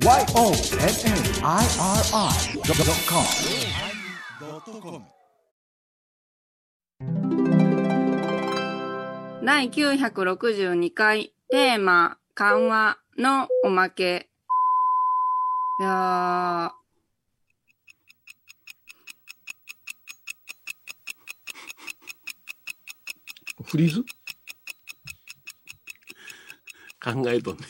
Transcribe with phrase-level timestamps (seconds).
[0.00, 1.58] YONNIRI.com
[9.44, 14.28] 第962回テーマ緩和のおまけ。
[15.80, 16.72] いや
[23.64, 24.04] フリーズ？
[27.02, 27.64] 考えとんね。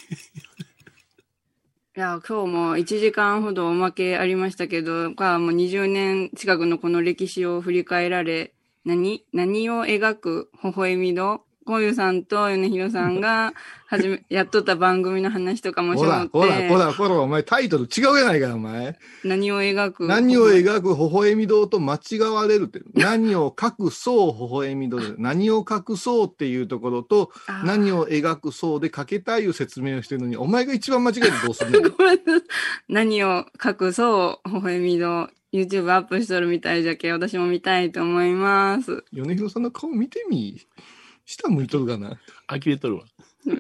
[1.98, 13.52] ーいや今日も1時間ほどおまけありましたけど、がもう20年近くのこの歴史を振り返られ、何何を描く微笑みのこういうさんと米広さんが、
[13.86, 18.98] はじめ、 やっとった番組の話とかもしほら、もって、ほら、ほら、ほら、お前タイトル違うやないか、お前。
[19.22, 20.06] 何を描く？
[20.06, 20.96] 何を描く？
[20.96, 22.80] 微笑み堂と間違われるって。
[22.98, 24.32] 何を隠そう？
[24.32, 25.12] 微笑み堂で。
[25.18, 27.30] 何を隠そうっていうところと、
[27.66, 31.90] 何を描くそうでかけたいいう説明をしてるのに、お前が一番間違えてどうするの
[32.88, 35.28] 何を隠そう、微笑み度。
[35.50, 39.02] YouTube アップしとるみたいじゃけ、私も見たいと思います。
[39.12, 40.60] 米広さんの顔見てみ。
[41.28, 42.18] 下向いとるかな。
[42.46, 43.04] 呆れとるわ。
[43.44, 43.54] お疲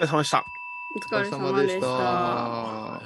[0.00, 0.42] れ様でした。
[0.96, 3.02] お疲れ様でした。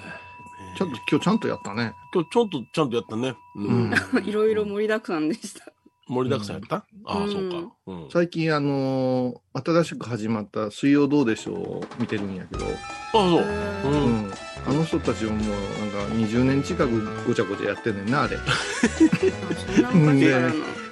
[0.77, 1.93] ちょっと今日ちゃんとやったね。
[2.15, 3.35] 今日ちょっとちゃんとやったね。
[3.57, 3.93] うん。
[4.25, 5.73] いろいろ盛りだくさんでした。
[6.09, 7.73] 盛りだくさんやった、ああ、うんそうか。
[7.87, 8.09] うん。
[8.11, 12.71] 最近あのー新しく始まった水曜どうでしょうを見てるんやけど、あ
[13.13, 13.43] そう。
[13.43, 13.45] う。
[13.93, 14.33] うんん、
[14.67, 18.37] あの人たちももうなんか20年近くごちゃごちゃやってんねんなあれ。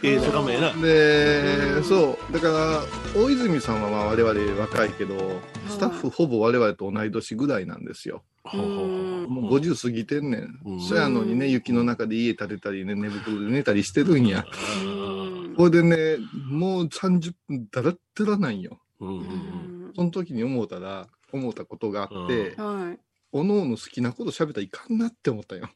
[0.02, 0.72] ええ、そかもええな。
[0.72, 8.22] で、そうだから大泉さんはまあ我々若いけどスタッフほぼ我々と同い年ぐらいなんですよ。
[8.54, 14.46] もう50過ぎてんねんそやのにね雪の中で家建てたりね寝袋で寝たりしてるんや。
[15.56, 16.18] うんこれでね
[16.50, 18.78] もう30分だらったらないよ。
[19.00, 23.00] うんうんううんんその時に思ったら思ったことがあって、はい。
[23.32, 25.68] おのおの好きなこと喋ったらいかんなって思ったよ。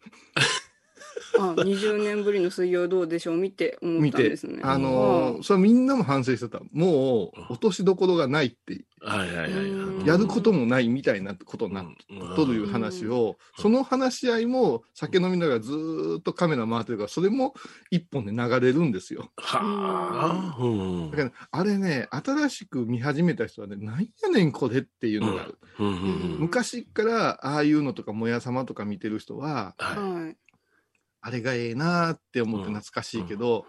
[1.38, 4.60] あ、20年ぶりの水曜どうでしょう見て思っ見てたんですね。
[4.62, 6.60] あのーそれはみんなも反省してた。
[6.72, 10.06] もう落としどころがないって、はいはいはいはい。
[10.06, 11.84] やることもないみたいなことになっ
[12.36, 17.54] とるいう話を、その話し合いも酒飲みながらずーっとカメラ回ってるから、それも
[17.90, 19.30] 一本で流れるんですよ。
[19.36, 20.62] はあ。
[20.62, 20.66] う
[21.06, 21.10] ん。
[21.10, 25.58] だから、あれね、新しく見始めた人はね、なんやねんこれっていうのがある。
[25.78, 26.36] うんうんうん。
[26.40, 30.36] 昔からああいうのとか、もやさまとか見てる人は、ははい。
[31.22, 33.66] あれがええなーって思って懐かしいけど、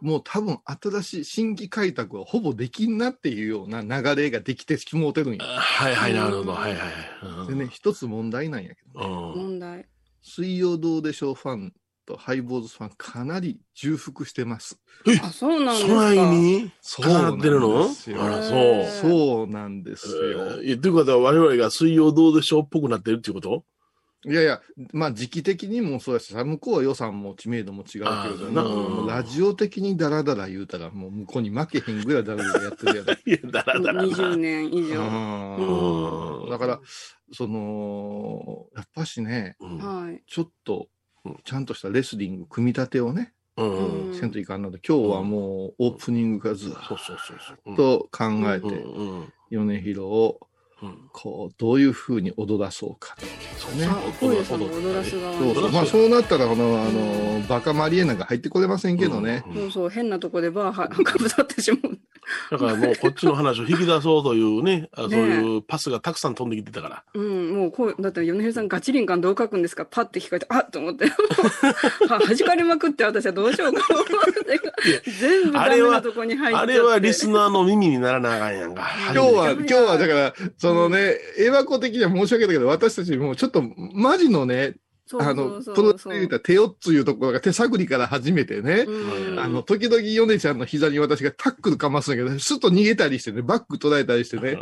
[0.00, 5.44] もう多分新しい新規開拓はほぼできんなっていうような流れができてしもうてるんや。
[5.44, 6.52] はいはい、なるほど。
[6.52, 7.48] はいはいはい。
[7.48, 9.12] でね、一つ問題なんやけど、ね、うん。
[9.42, 9.86] 問題。
[10.22, 11.72] 水曜どうでしょうファン
[12.06, 14.80] とハイボーズファンかなり重複してます。
[15.22, 16.14] あ、そうなんですか。
[16.14, 16.70] に？
[16.80, 18.86] そうかかってるのなんですよあら、そう。
[19.00, 20.62] そうなんですよ。
[20.62, 23.64] えー、ということは我々が水曜どうでしょうっぽくなってるっていうこと？
[24.24, 24.60] いやいや、
[24.92, 33.06] まあ時期的にもそうやし、向こうは予算も知名度も違うけれども、ラジオ的にダラダラ言うたら、もう向こうに負けへんぐらいダラダラやってるやん。
[33.28, 34.08] いや、だらだらな。
[34.08, 35.00] 20年以上。
[36.44, 36.80] うんだから、
[37.32, 40.22] その、やっぱしね、うん、はい。
[40.26, 40.88] ちょっと
[41.24, 44.06] うん、ちゃんとしたレスリング組み立てをね、うん。
[44.06, 47.76] うんせんといかんので、今日はもうオープニングからずっそうそうそうそう。
[47.76, 48.84] と考えて、
[49.50, 50.40] 米広を、
[50.82, 50.98] うん。
[51.12, 53.16] こう、どういうふうに踊らそうか。
[53.56, 53.86] そうね
[54.20, 54.58] 踊らそう
[55.54, 59.44] そまあそうなったら、この、あの、バカマリエなんか入ってこれませんけどね。
[59.46, 61.98] うんそうそう、変なとこでバーはかぶさってしまう。
[62.50, 67.04] だからもうこっちの話を引き出そうというね、 あそうねいうパスがたくさん飛んできてたから。
[67.14, 71.06] うん、もうこう、だって米広さんガチリンカンどう書くんですかパッて聞かれて、あっと思って。
[72.08, 75.12] は、弾かれまくって私はどうしようか思って。
[75.20, 76.54] 全部ダメなとこに入。
[76.54, 78.88] あれはリスナーの耳にならなあかんやんか。
[79.12, 83.62] 今日は、今日はだから、そのね、エヴァ子的には申し訳ないけど、私たちもちょっと、
[83.94, 84.74] マジのね、
[85.18, 94.58] あの、プロで言ったら手をついうところが手探りから始めてね、うんあの、時々ヨネちゃんの膝に私がタックルかますんだけど、スッと逃げたりしてね、バック捉えたりしてね、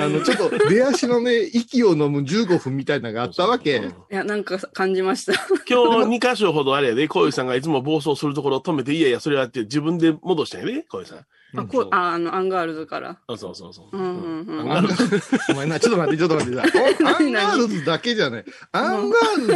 [0.00, 3.76] あの、ちょっと出足のね、息を飲む15分みたいなのがあったわけ。
[4.10, 5.32] いや、なんか感じました。
[5.68, 11.18] 今日2箇所ほどあれやで、こういうさんがいつも暴走するところを止めて、いやいや、それはって自分で戻したんやで、こういうさん。
[11.56, 13.18] あ、こう、あ、あの、アンガールズから。
[13.26, 13.96] あそうそうそう。
[13.96, 14.88] うんうんうんあの
[15.50, 16.56] お前な、ちょっと待って、ちょっと待って
[17.04, 17.18] さ。
[17.18, 18.44] アンガールズだけじゃない。
[18.72, 19.52] アンガールズ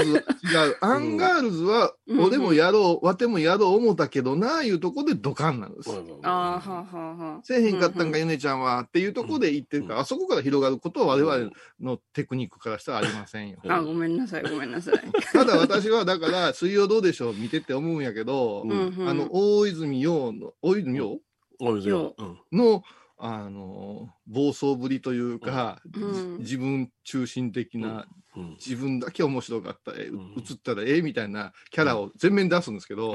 [0.56, 0.76] は違う。
[0.80, 5.90] アンガールズは、うん俺もやろう、わてもやろう思ったけどな、いうとこでドカンなんです。
[5.90, 7.40] あーはあはあはあ。
[7.42, 11.50] せえへんかったんか、うゆねちゃんは、っていうとこで言ってるから、あそこから広がることは我々
[11.80, 13.58] のテクニックからしたらありませんよ。
[13.68, 14.94] あ、ごめんなさい、ごめんなさい。
[15.32, 21.18] ただ私は、だから、水曜どうでしょう見てて思うんやけど、うんうんうんあの、大泉洋の、大泉洋？
[21.62, 22.40] ごめんなさいうん。
[22.52, 22.82] の、
[23.18, 26.38] あの、暴走ぶりというか、うん。
[26.38, 28.50] 自分中心的な、うん。
[28.54, 30.34] 自分だけ面白かった、えうん。
[30.36, 33.14] 映ったらええみたいなキャラを全面に出すんですけど。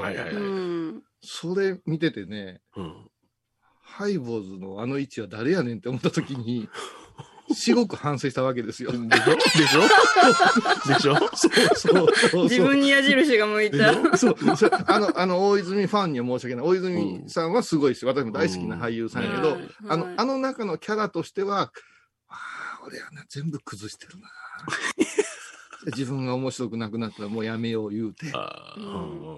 [1.22, 3.10] それ見ててね、うん。
[3.82, 6.68] ハイボーズのあの位置は誰やねんって思った時に、
[7.54, 8.92] すごく反省したわけですよ。
[8.92, 9.34] でしょ？
[9.36, 9.82] でしょ？
[10.88, 11.16] でしょ？
[11.16, 12.42] そうそうそう。
[12.44, 14.16] 自分に矢印が向いた。
[14.16, 16.66] そう、そうあの、あの、大泉ファンには申し訳ない。
[16.66, 21.72] 大泉さんはすごいし、私も大好きな俳優さんやけど、うんあのはい、あの中のキャラとしては、
[22.28, 24.28] ああ、俺はね、全部崩してるな。
[25.96, 28.32] 自分が面白くなくなったらもうやめよう言うて。
[28.34, 28.74] あ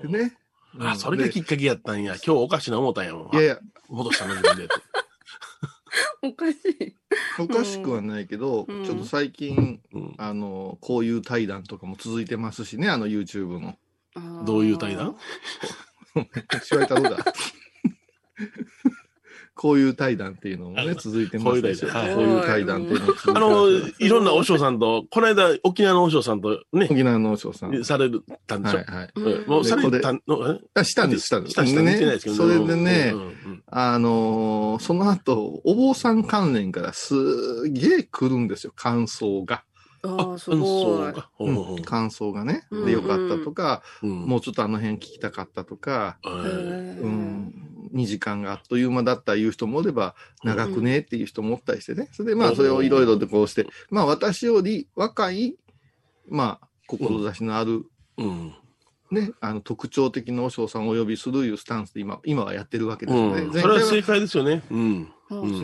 [0.04, 0.36] ね。
[0.78, 2.14] あ、それができっかけやったんや。
[2.14, 3.34] 今日おかしな思ったんやもん。
[3.34, 3.58] いやいや、
[3.88, 4.74] 戻したの自分でって。
[6.22, 6.94] おかしい。
[7.38, 13.76] おかしくはないけど、うんちょっと最近、うんあの、こういう対談とかも続いてますしね、あの YouTube の。
[14.14, 15.16] あーどういう対談？
[16.62, 17.24] しわいたろうだ。
[19.60, 21.88] こういう対談っていうのもね、続いてますでしょ。
[21.88, 23.68] こういう対談っていうのも続いてあの、
[23.98, 27.70] いろんな和尚さんと、この間沖縄の和尚さんとね、沖縄の和尚さん。
[27.72, 28.08] はいされ
[28.46, 29.10] たんでしょ、はい。
[29.14, 29.46] うん。
[29.46, 30.80] もうされたの、え？
[30.80, 31.52] あ、したんです、したんです。
[31.52, 33.12] したしたですそれでね
[33.66, 39.62] あのーその後、お坊さん関連からすげえ来るんですよ、感想が。
[40.02, 40.50] ああ、す
[41.84, 42.44] 感想が？
[42.46, 42.62] ね。
[42.70, 42.86] うん。
[42.86, 44.20] で、よかったとか、うん。
[44.26, 46.16] もうちょっとあの辺聞きたかったとか、
[47.94, 50.14] 2時間があっという間だったいう人もおれば、
[50.44, 52.08] 長くねっていう人もおったりしてね。
[52.12, 55.56] それでまあ、それをいろいろとこうして、まあ、私より若い、
[56.28, 57.84] まあ、志のある、
[58.18, 58.54] うん。
[59.10, 63.42] ね、あの、特徴的な和尚さんをお呼びするいうスタンスで今、今はやってるわけですよね。
[63.42, 63.52] うん。
[63.52, 64.62] 前回はそれは正解ですよね。
[64.70, 65.12] うん。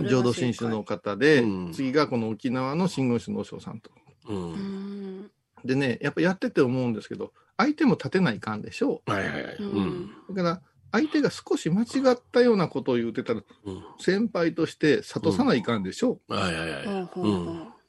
[0.09, 3.91] 浄土真宗の方で、うん次がこの沖縄の真言宗の和尚さんと。
[4.29, 4.35] う。
[4.35, 4.53] うん
[5.23, 5.31] ん。
[5.65, 9.57] でね、やっぱやってて思うんですけど、相手も立てないかんでしょはいはいはい。
[9.59, 10.11] うん。
[10.29, 10.35] う。
[10.35, 10.63] だから、
[10.93, 13.85] 相手が少し間違ったようなことを言ってたら、うん。
[13.99, 17.07] 先輩として諭さないかんでしょはいはいは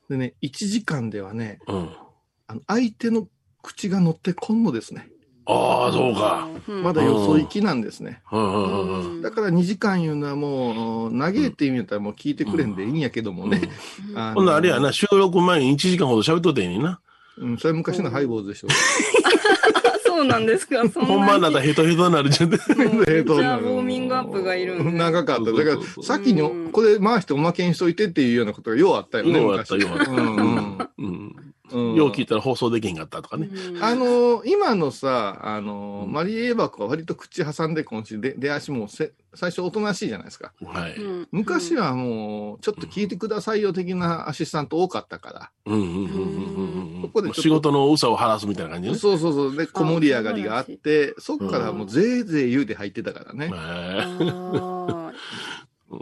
[0.09, 0.11] い。
[0.11, 1.89] でね、1時間ではね、うん。
[2.47, 3.27] あの相手の
[3.61, 5.09] 口が乗ってこんのですね。
[5.45, 6.49] ああ、そうか。
[6.67, 8.21] うんまだよそ行きなんですね。
[8.31, 9.21] うんうんうんうん。
[9.21, 13.61] だから2時間言うのはもう、長えって意味だったらもう聞いてくれんでいいんやけどもね。
[14.09, 16.99] うんあのほんならあれやな、収録前に1時間ほど喋っとったやにな。
[17.39, 18.71] うん、それは昔のハイボーズでしょう。
[20.05, 20.77] そうなんですか。
[20.89, 22.49] そんなにほんまになったらヘトヘトになるじゃん。
[22.49, 22.59] もう
[23.05, 24.83] めっちゃウォーミングアップがいる。
[24.91, 25.51] 長かった。
[25.51, 33.49] だからそうそうそう、先にこれ回しておまけにしといてっていうようなことがようあったよね、ようあった昔ようあったうんよう聞いたら放送できへんかったとかね。
[33.51, 40.53] うんあ、のー今のさ、あのーうんマリエーバクは割と口挟んで今週で出足もせ最初おとなしいじゃないですか。
[40.65, 40.95] はい。
[40.95, 45.51] うん昔、はもう、ちょっと聞いてくださいよ的なアシスタント多かったから。
[45.65, 48.95] うんうんうんうんうんここでちょっと仕事の嘘を晴らすみたいな感じね。
[48.95, 49.55] そうそうそう。
[49.55, 53.51] で、小盛り上がりがあって、そっからもうぜいぜい言うて入ってたからね。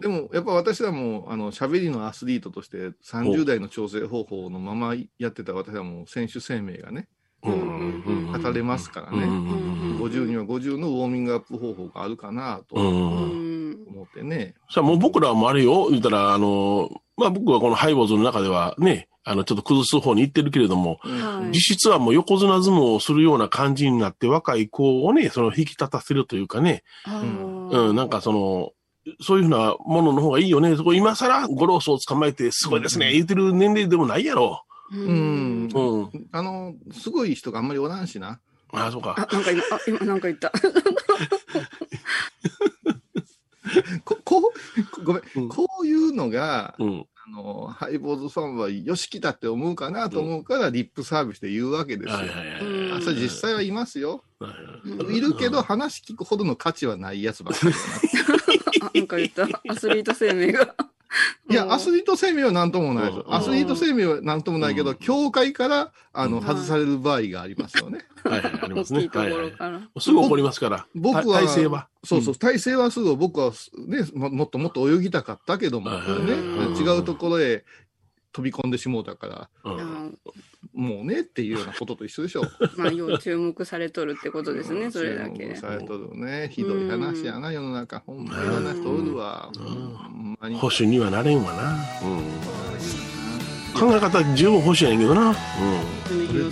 [0.01, 7.07] でも、やっぱ私はもう、あの、喋りのアスリートとして、30代の調整方法のままやってた私はもう、選手生命がね、
[7.43, 9.23] 語れますからね。
[9.23, 14.55] うんうんうん50には50のウォーミングアップ方法があるかなと思ってね。
[14.69, 28.71] さあもう僕らもあれよ、言ったら、あの、まあ僕はこのハイボーズの中ではね、あの、ちょっと崩す方に行ってるけれども、はい実質はもう横綱相撲をするような感じになって若い子をね、その引き立たせるというかね、あーうん、なんかその、
[29.21, 30.75] そういうふうなものの方がいいよね。
[30.75, 34.63] そこ今更ゴロースを捕まえてすごいですね、言ってる年齢でもないやろ。
[34.91, 35.69] ううんん。
[35.73, 36.27] うん。
[36.31, 38.39] あの、すごい人があんまりおらんしな。
[38.71, 39.15] ああ、そうか。
[39.17, 40.51] あ、なんか今、あ、今なんか言った。
[44.03, 44.53] ここ
[44.99, 47.05] う、ごめん、うんこういうのが、うん。
[47.27, 52.17] あの、ハイボーズファンはよし来たって思うかなと思うから、リップサービスで言うわけですよ。
[52.17, 54.23] はいはいはいうんあそれ実際はいますよ。
[54.39, 54.49] は
[55.09, 57.79] いいるけど、話聞くほどの価値はないやつばっかりだ
[58.37, 58.44] な。
[58.87, 59.43] あ、なんか言った。
[59.69, 60.75] アスリート生命が。
[61.49, 63.17] いや、アスリート生命は何ともないです。
[63.19, 68.05] うんアスリート生命は何ともないけど、うん協会から、あの、うん外される場合がありますよね。
[68.23, 69.01] はいはい、ありますね。
[69.99, 70.87] すぐ怒りますから。
[70.95, 71.87] 僕は、た体制は。
[72.03, 73.51] そうそう、体制はすぐ僕は
[73.87, 75.97] ね、ももっともっと泳ぎたかったけども、ね、
[76.79, 77.63] 違うところへ
[78.35, 79.79] 飛び込んでしもうたから、うん。
[79.79, 80.09] あ
[80.73, 82.41] もうねっていうようなことと一緒でしょ。
[82.75, 85.55] まあ、要注目されとるってことですね、 それだけ注目。
[85.55, 86.49] されとるね。
[86.51, 87.99] ひどい話やな、世の中。
[88.05, 89.49] ほんまいろんな人おるわ。
[89.55, 90.57] うんほんまに。
[90.57, 91.77] 保守にはなれんわな。
[92.03, 93.79] うん。
[93.79, 95.21] 考え方十分保守やねんけどな。
[95.29, 95.31] うん。
[95.31, 96.51] うん。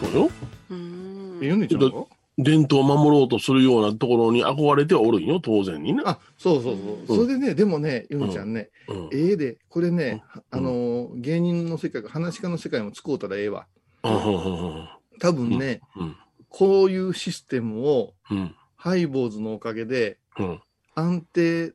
[0.00, 0.30] そうよ。
[0.70, 1.38] うん。
[1.42, 1.90] え、ヨネちゃんが
[2.38, 6.02] 伝統を守ろうとするようなところに憧れてはおるんよ、当然にな。
[6.06, 6.76] あ、そうそう
[7.06, 7.16] そう。
[7.16, 9.08] それでね、でもね、ヨネちゃんね、うん。
[9.12, 13.66] ええで、これね、うんあの、芸人の世界、話し家の世界も使うたらええわ。
[14.02, 14.88] うんうんうん
[15.18, 16.16] 多分ね、うん。
[16.50, 18.54] こういうシステムを、うん。
[18.76, 20.60] ハイボーズのおかげで、うん。
[20.94, 21.72] 安定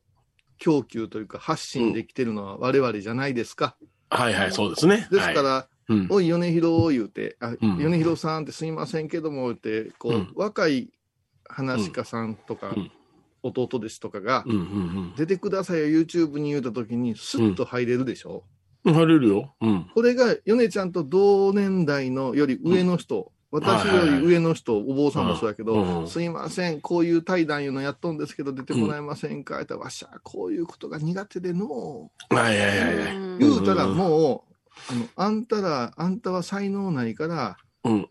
[0.59, 3.75] 供給というか発信できてるのは我々じゃないですか。
[4.11, 5.07] はいはい、そうですね。
[5.11, 7.77] ですから、はい、うん、おい、米広言うて、あ、うん。
[7.77, 10.31] 米広さんってすいませんけども、って、こう、うん。
[10.35, 10.89] 若い
[11.49, 12.91] 話家さんとか、うん。
[13.43, 14.45] 弟ですとかが、
[15.17, 18.43] 出てくださいよ、YouTube に言うたときに、スッと入れるでしょ、
[18.85, 18.93] うん。
[18.93, 19.55] 入れるよ。
[19.61, 19.87] うん。
[19.93, 33.15] これが、米ちゃんと同年代のより上の人、私より上の人、お坊さんもそうやけど、すいません、こういう対談いうのやっとんですけど、出てもらえませんか、ってわしゃ、こういうことが苦手でのう、はいはいはいはい。
[33.15, 34.50] うん言うたらもう、
[34.89, 38.09] あの、あんたら、あんたは才能ないから、うん。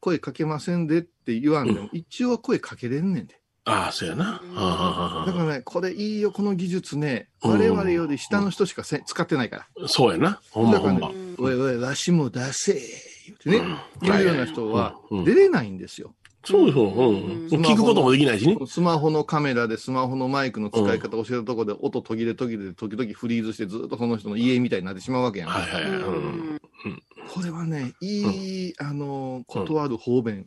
[0.00, 3.40] 声かけませんでって言わんでも、一応は声かけれんねんで。
[3.64, 4.40] ああ、そうやな。
[4.54, 9.88] ああだからね、これいいよ、この技術ね、うん我々より下の人しかせ使ってないから。
[9.88, 10.40] そうやな。
[10.52, 11.08] ほんまだからほんま。
[11.08, 16.14] ね、おいおい、わしも出せ、言うてね、言うような人は出れないんですよ。
[16.46, 16.86] そうそう。
[16.86, 17.48] うん。
[17.50, 18.56] うん聞くこともできないしね。
[18.66, 25.48] スマホのカメラでスマホのマイクの使い方教えたところで音途切れ途切れで時々フリーズしてずっとその人の家みたいになってしまうわけやん。
[25.48, 26.02] はいはいはい。
[27.34, 30.46] これはね、いい、あの、断る方便、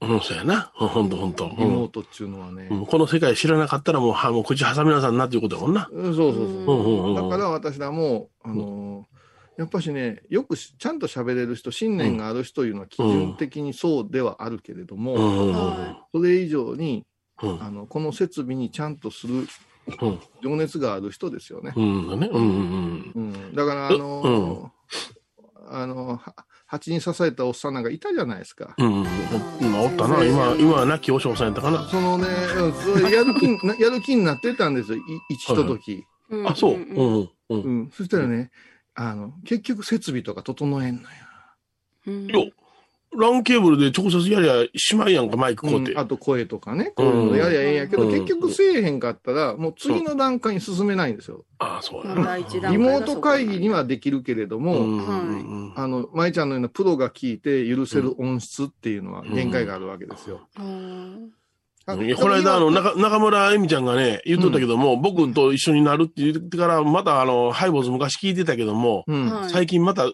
[0.00, 0.72] うん、そうやな。
[0.78, 1.50] うんほんとほんと。
[1.56, 2.68] リモートっていうのはね。
[2.70, 5.88] うんこの世界知らなかったらもう、はもう口挟みなさんなっていうことやもんな。
[5.90, 7.14] うんそうそうそう。
[7.14, 9.15] だから私らも、あのー
[9.58, 17.06] やっぱしね、よくしちゃんと喋れる人、信念がある人いうのは基準的にそうではあるけれども、うんそれ以上に、
[17.42, 19.34] うんあの、この設備にちゃんとする
[20.02, 21.72] うん情熱がある人ですよね。
[21.76, 22.28] うんね。
[22.30, 23.54] うんうんうん。
[23.54, 24.76] だから、あのー
[25.68, 26.20] あの
[26.66, 28.74] 蜂に刺されたおっさんなんかいたじゃないですか。
[28.78, 28.86] うん。
[28.86, 29.06] うんうん。
[29.60, 30.24] 今おったな。
[30.24, 31.88] 今、今は亡き和尚さんやったかな。
[31.88, 32.26] そのね、
[33.12, 36.04] やる気に な、やる気になってたんですよ、い一ひととき。
[36.30, 36.76] うんあ、そう。
[36.76, 37.28] んうんうん。
[37.50, 37.70] うんう。
[37.84, 37.90] ん。
[37.92, 38.50] そしたらね、
[38.96, 41.06] あの、結局設備とか整えんのよ。
[42.06, 42.50] うんよ、
[43.16, 45.92] ランケーブルで直接やりゃしまいやんか、マイクこうって。
[45.92, 51.44] うんあと声とかね、こういうのやりゃええんやけど、うん結局せえへんかったら、もう次の段階に進めないんですよ。
[51.58, 52.24] ああ、そうやまあな。
[52.24, 60.48] 第一段リモート会議にはできるけれども、うんうんあの、舞ちゃんのようなプロが聞いて許せる音質っていうのは限界があるわけですよ。
[61.86, 69.30] この間、あの、今中中村恵美ちゃんがね、言っとったけども、僕と一緒になるって言ってから、また、あの、ハイボーズ昔聞いてたけども、うん。
[69.30, 69.50] はい。
[69.50, 70.04] 最近また、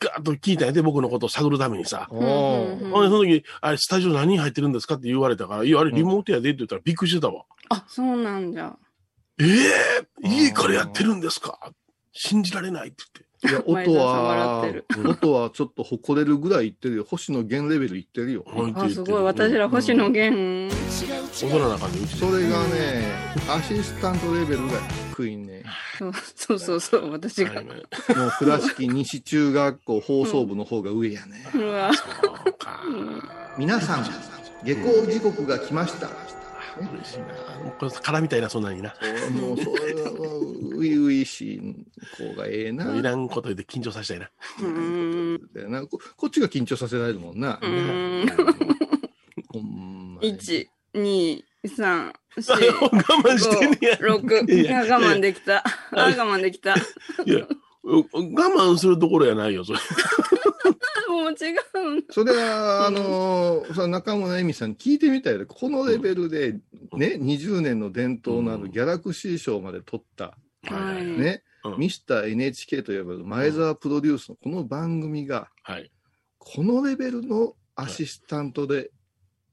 [0.00, 2.06] ガーッと聞いたんやで、僕のことを探るためにさ。
[2.08, 2.78] ほん。
[2.78, 7.44] で、その時、あれ、スタジオ何人入ってるんですかって言われたから、いや、あれ、リモートやでって言ったらびっくりしてたわ。
[7.68, 8.74] あ、そうなんじゃ。
[9.40, 11.58] ええ家からやってるんですか？
[12.12, 13.04] 信じられないって
[13.44, 14.64] いや、 音は
[15.04, 17.06] 音はちょっと誇れるぐらいいってるよ。
[17.08, 18.44] 星野源レベルいってるよ。
[18.74, 19.22] あ、すごい。
[19.22, 20.74] 私ら星野源。
[21.40, 22.06] 大人な感じ。
[22.08, 23.12] それがね、
[23.48, 24.72] アシスタントレベルが
[25.16, 25.62] 低いね。
[25.98, 27.52] そうそうそうそう、私が。
[27.54, 27.82] もう
[28.38, 31.46] 倉敷西中学校放送部の方が上やね。
[31.54, 31.92] うわ。
[33.56, 34.04] 皆さん、
[34.64, 36.10] 下校時刻が来ました。
[36.78, 37.26] 嬉しいな。
[37.64, 38.94] もうこれ空みたいな、そんなにな。
[39.32, 40.10] もう、それは、
[40.76, 41.60] ういういしい
[42.16, 42.94] 子がええな。
[42.96, 44.30] いらんこと言って緊張させたいな。
[44.60, 45.70] うーん。
[45.70, 47.66] なここっちが緊張させられるもんなう。
[47.66, 48.28] ーん。
[49.48, 52.88] ほんまに1、2、3、 我4、
[53.22, 53.94] 慢してんねや。
[53.96, 54.62] 5、6。
[54.62, 55.58] いや、我慢できた。
[55.58, 56.74] あ、我慢できた。
[56.74, 56.78] い
[57.32, 57.46] や、
[57.82, 59.78] 我慢するところやないよ、それ。
[61.08, 66.52] もう違うんそれは、あのー、その中村恵美さんに聞いてみたいで、このレベルで、
[66.92, 71.04] ね、20年の伝統のあるギャラクシー賞まで取った、はい。
[71.04, 71.78] ね、うん。
[71.78, 75.90] ミスター NHK といえば前澤プロデュースのこの番組が、はい。
[76.38, 78.90] このレベルのアシスタントで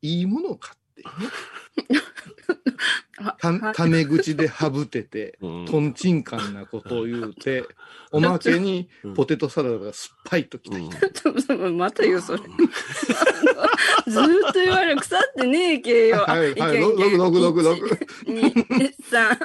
[0.02, 2.00] いいものかっていうね。
[3.18, 7.64] あたはいタメ口でハブてて、 うんとんちんかんなことを言うて、
[8.12, 10.78] おまけにポテトサラダが酸っぱいときた。
[10.78, 12.40] うんちょっとまた言う、それ。
[14.08, 15.02] ずーっと言われる。
[15.02, 16.18] 腐ってねえけよ。
[16.28, 17.88] はいはい六六六六
[18.26, 19.38] 1 2、3、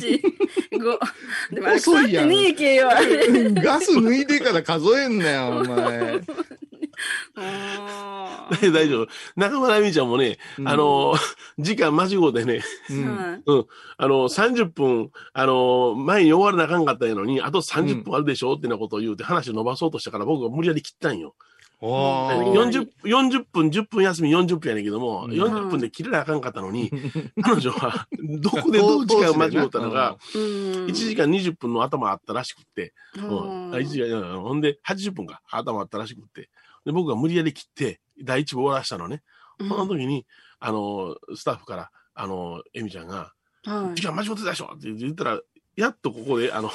[0.00, 0.22] 4、
[0.72, 0.98] 5。
[1.52, 2.88] でも腐って遅いやんねえけよ。
[2.88, 6.20] ガス抜いてから数えんなよ、お前。
[7.36, 9.08] あ 大丈夫。
[9.36, 10.68] 中村美ちゃんもね、うん。
[10.68, 11.14] あの、
[11.58, 13.16] 時間間違うてね、うん。
[13.16, 13.42] はい
[13.98, 21.34] あの、30分、あの、前に終わらなあかんかったのに、あと30分あるでしょってなことを言うて話を伸ばそうとしたから僕が無理やり切ったんよ。
[21.80, 22.36] おー。
[22.38, 25.30] 無理やり40、40分、10分休み40分やねんけども、うん。
[25.32, 26.90] 40分で切れなあかんかったのに、
[27.42, 28.06] 彼女は、
[28.40, 30.42] どこでどう時間間違ったのが、うん。
[30.86, 33.70] 1時間20分の頭あったらしくって、ううん。
[33.70, 34.40] ん、あ1時間、うん。
[34.42, 36.50] ほんで80分か、頭あったらしくって、
[36.86, 39.22] で僕が無理やり切って、第一部終わらしたのね。
[39.58, 40.24] その時に、
[40.60, 43.32] あの、スタッフから、あの、エミちゃんが、
[43.64, 45.40] はい時間間違ってたでしょって言ったら、
[45.74, 46.70] やっとここで、あの、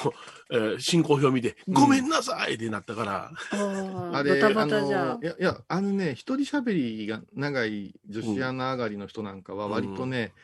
[0.50, 5.12] えー進行表見て、ごめんなさいってなったから、あーあれ、バタバタじゃ。
[5.12, 10.34] あのいや、いや、あのね、一人喋りが長い女子アナ上がりの人なんかは割とね、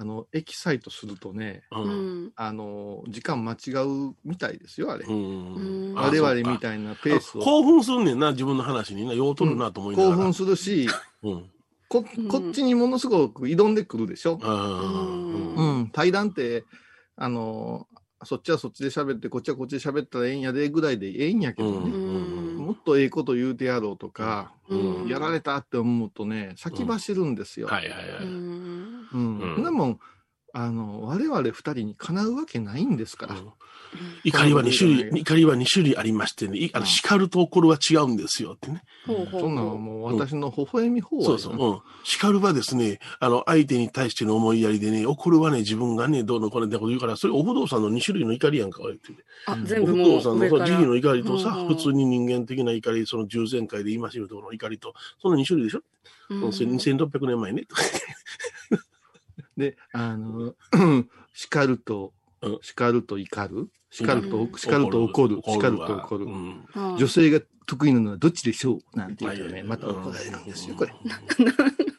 [0.00, 1.80] あの、エキサイトするとね、う。
[1.80, 2.32] うんん。
[2.36, 5.04] あの、時間間違うみたいですよ、あれ。
[5.04, 5.92] うん。
[5.96, 7.40] あ我々みいたいなペースを。
[7.42, 9.12] 興奮すんねんな、自分の話にな。
[9.12, 10.16] ようとるなと思いながら。
[10.16, 10.88] 興奮するし、
[11.24, 11.50] うん。
[11.88, 14.38] ここっちにものすごく挑んでくるでしょ？
[14.42, 16.64] あうんうーん、対談って、
[17.16, 17.88] あの、
[18.24, 22.64] そっちはそっちで喋って、こっちはこっちで喋ったらええんやでぐらいでええんやけどうんね。
[22.64, 27.68] もっとええこと言うてやろうとか、うんやられたって思うとね、先走るんですよ。
[27.68, 28.24] はいはいはい。
[28.24, 29.08] うん。
[29.12, 29.54] うん。
[29.56, 30.00] うんでも、
[30.60, 33.34] あの、我々二人にかなうわけないんですから。
[33.36, 33.52] うん
[34.22, 38.82] 怒りは2種類、怒りは2種類ありましてね、いあの叱ると怒るは違うんですよってね。
[39.06, 41.54] そんなのはもう私の微笑み方そうそう。
[41.54, 41.80] うん。
[42.04, 49.24] 叱るはですね、あの、相手に対しての思いやりでね、怒るはね、自分がね、どうのこれってこと言うから、それお不動産の2種類の怒りやんか、言ってて。
[49.46, 50.66] あ、うん全お不部もう動産の。
[50.66, 55.80] 慈悲の怒りとさ、うんうん普通に人間的な怒り、その従前会で言いましょうところの怒りと、その2種類でしょ、
[56.30, 57.66] うんうん、2600年前ね。
[59.58, 60.54] で、あの、
[61.34, 64.52] 叱るとうん、叱ると怒る、叱るとう、ん。
[64.56, 66.26] 叱ると怒る、叱るとわ怒る
[66.96, 68.96] 女性が得意なのはどっちでしょう？
[68.96, 70.92] なんて言うとね、はいまた怒られるんですよ、これ。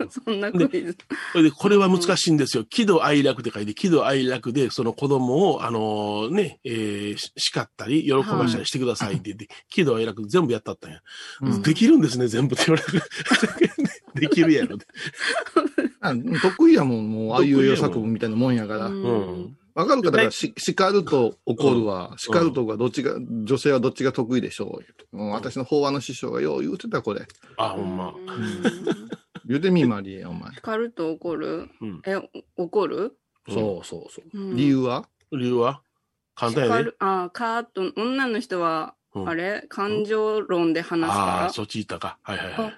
[0.10, 0.98] そんなクイズ。
[1.44, 2.63] で、これは難しいんですよ。
[2.63, 11.01] 喜怒哀楽って書いて、喜怒哀楽で、その子供を、あのね、え叱ったり、喜ばしたりしてくださいって言って、喜怒哀楽全部やったったんや。
[11.42, 11.62] うん。
[11.62, 13.04] できるんですね、全部って言われる。
[14.16, 14.78] できるやろ
[16.01, 18.86] 得意やもん、もう、ああいう作文みたいなもんやから。
[18.88, 20.12] ううんかるか？
[20.12, 24.70] だから、し叱ると怒るは、叱るとかどっちが、女性はどっちが得意でしょう？
[24.79, 25.06] 言うて。
[25.12, 27.25] もう私の法話の師匠がよう言うてた、これ。
[27.58, 28.13] あ、ほんま。
[29.46, 30.51] 言うてみ、マリエ、お前。
[30.53, 31.70] 叱ると怒る？
[31.79, 32.01] うん。
[32.06, 32.15] え、
[32.58, 33.18] お怒る？
[33.48, 34.38] そうそうそう。
[34.38, 35.08] うん理由は？
[35.32, 35.82] 理由は？
[36.36, 36.74] 簡単やで。
[36.75, 39.65] 叱る、あ、カート、女の人は、うんあれ？
[39.70, 41.53] 感情論で話すああ、から。
[41.53, 42.18] そっち行ったか。
[42.22, 42.74] はいはいはい。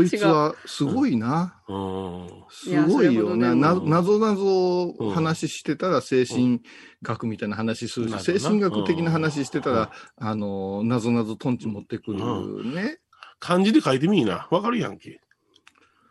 [0.00, 1.62] こいつはすごいな。
[1.68, 2.28] うん。
[2.50, 3.48] すごいよな。
[3.48, 6.62] いやな、ぞなぞ話してたら精神
[7.02, 12.98] 学みたいな話するし、うん精神学的な話してたら、あの、なぞなぞトンチ持ってくるね。
[13.38, 14.48] 漢字で書いてみいな。
[14.50, 15.20] わかるやんけ。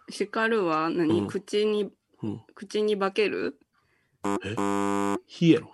[0.09, 1.91] 叱るは何、うん口に、
[2.23, 2.41] うん。
[2.55, 3.59] 口に化ける？
[4.43, 4.55] え？
[5.27, 5.71] 火やろ。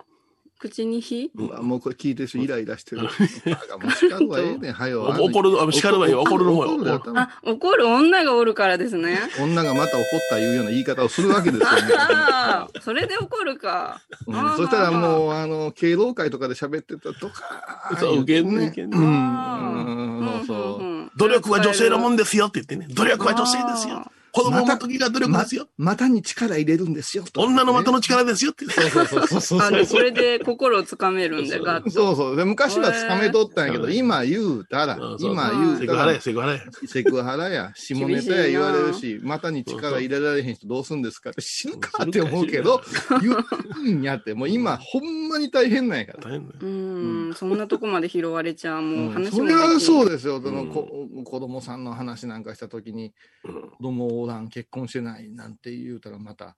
[0.68, 1.30] 口に火？
[1.34, 3.08] うわもうこれ聞いてる人イライラしてる。
[3.10, 5.02] 叱るわええねん、 はよ。
[5.02, 6.22] お怒る、あ叱るわよ。
[6.22, 6.94] 怒るの方怒るよ。
[6.96, 9.18] 頭あ、怒る女がおるからですね。
[9.40, 11.94] 女がまた怒ったいうような言い方をするわけですよね。
[11.96, 14.00] ああ、それで怒るか。
[14.26, 17.96] うんあーそしたらもう、あの、敬老会とかで喋ってたとか。
[17.98, 20.46] そう受けんねね受けんねうん。
[20.46, 20.84] そう。
[20.84, 22.92] ん努力は女性のもんでですよって言ってね。
[22.94, 24.10] 努力は女性ですよ。
[24.36, 25.66] 子供を持つ時が努力ですよ。
[25.78, 27.24] 股に力入れるんですよ。
[27.36, 28.66] 女の股の力ですよって。
[28.66, 31.90] そうそうそうそうあ、でそれで心をつかめるんで、ガッと。
[31.90, 32.36] そうそう。
[32.36, 36.60] で昔はつかめとったんやけど、今言うたら今言うたらセクハラや、、セクハラや。
[36.86, 41.30] セクハラや、下ネタや言われるし、股に力入れられへん人どうすんですか？
[41.30, 42.82] って死ぬかって思うけど、
[43.22, 46.18] 言うんやって、もう今ほんまに大変なんやから。
[46.24, 48.82] 大変だようーん、そんなとこまで拾われちゃう。
[48.82, 50.42] もう話それはそうですよ。
[50.42, 50.88] そのうんこ
[51.24, 53.12] 子供さんの話なんかしたときに、
[53.44, 56.56] うん子供おらん、結婚してないなんて言うたらまた、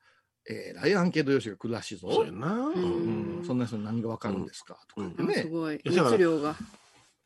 [0.49, 2.11] えらいアンケート用紙が来るらしいぞ。
[2.13, 2.55] そうやな。
[2.55, 5.35] ううんん、そんな人に何がわかるんですか、とかあね。
[5.35, 5.81] すごい。
[5.85, 6.57] 熱量が。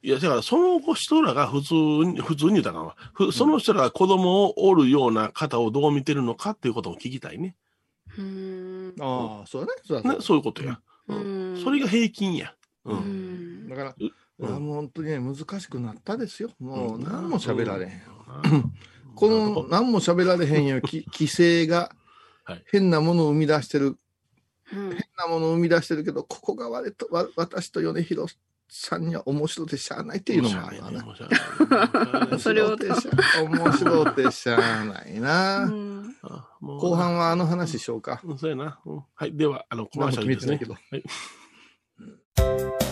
[0.05, 7.55] いや、だから、その人らが普通に、普通に言うたかんわふその人らが子供をおるような方をどう見てるのかっていうことも聞きたいね。
[8.19, 8.95] うーん。
[9.01, 9.81] ああ、そうだね。
[9.87, 10.21] そうだねね。
[10.21, 10.81] そういうことや。
[11.07, 12.53] ううんんそれが平均や。
[12.85, 12.95] う。
[12.95, 13.95] うんんだから、
[14.41, 16.51] うあんもう本当にね、難しくなったですよ。
[16.59, 18.03] もううん何も喋られへん。
[19.13, 21.95] うんこの何も喋られへんよ、き 規制が
[22.45, 22.65] はい。
[22.67, 23.97] 変なものを生み出してる、
[24.73, 24.91] うん。
[24.91, 28.37] 変なものを生み出してるけど、ここが我とわ私と米広
[28.69, 32.39] さんには面白でしゃあないっていうのもあるわな。
[32.39, 35.71] それを面白でしゃ面白でしゃあないな。
[36.61, 38.21] 後半はあの話しようか。
[38.25, 38.81] うんそうやな。
[38.85, 39.03] うん。
[39.15, 39.37] はい。
[39.37, 40.59] では、あの、コマーシャルですね。
[40.59, 41.05] 決めてない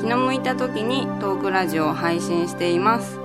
[0.00, 3.18] 気の向いた時にトークラジオを配信しています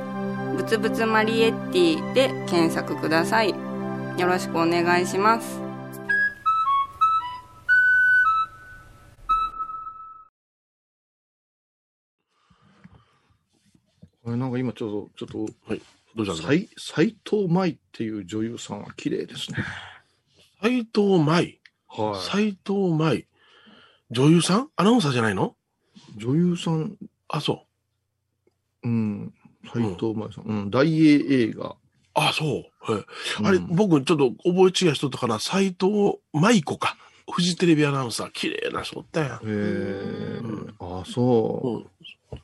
[0.56, 5.62] ぶつぶつマリエッティで検索くださいよろしくお願いします
[14.24, 15.46] これなんか今ちょっと、ちょっ
[16.16, 19.58] どうしたんと、ですか斎斎藤舞っていう女優さんは綺麗ですね。
[20.62, 21.60] 斎藤舞？
[21.88, 23.28] は斎藤舞。
[24.12, 24.70] 女優さん？
[24.76, 25.56] アナウンサーじゃないの？
[25.56, 25.59] い。
[26.20, 26.96] 女優さん、
[27.30, 27.66] あ、そ
[28.84, 28.88] う。
[28.88, 29.34] うん、
[29.74, 31.76] 斎藤舞さん、うん、大英映画。
[32.14, 32.92] あ、そう。
[32.94, 33.06] はい
[33.44, 36.96] あれ、うん僕ちょっと覚え違いしとったから、斎藤舞子か。
[37.32, 40.42] フジテレビアナウンサー、綺麗な人おったやんへえ、
[40.80, 41.84] あ、そ
[42.32, 42.40] うん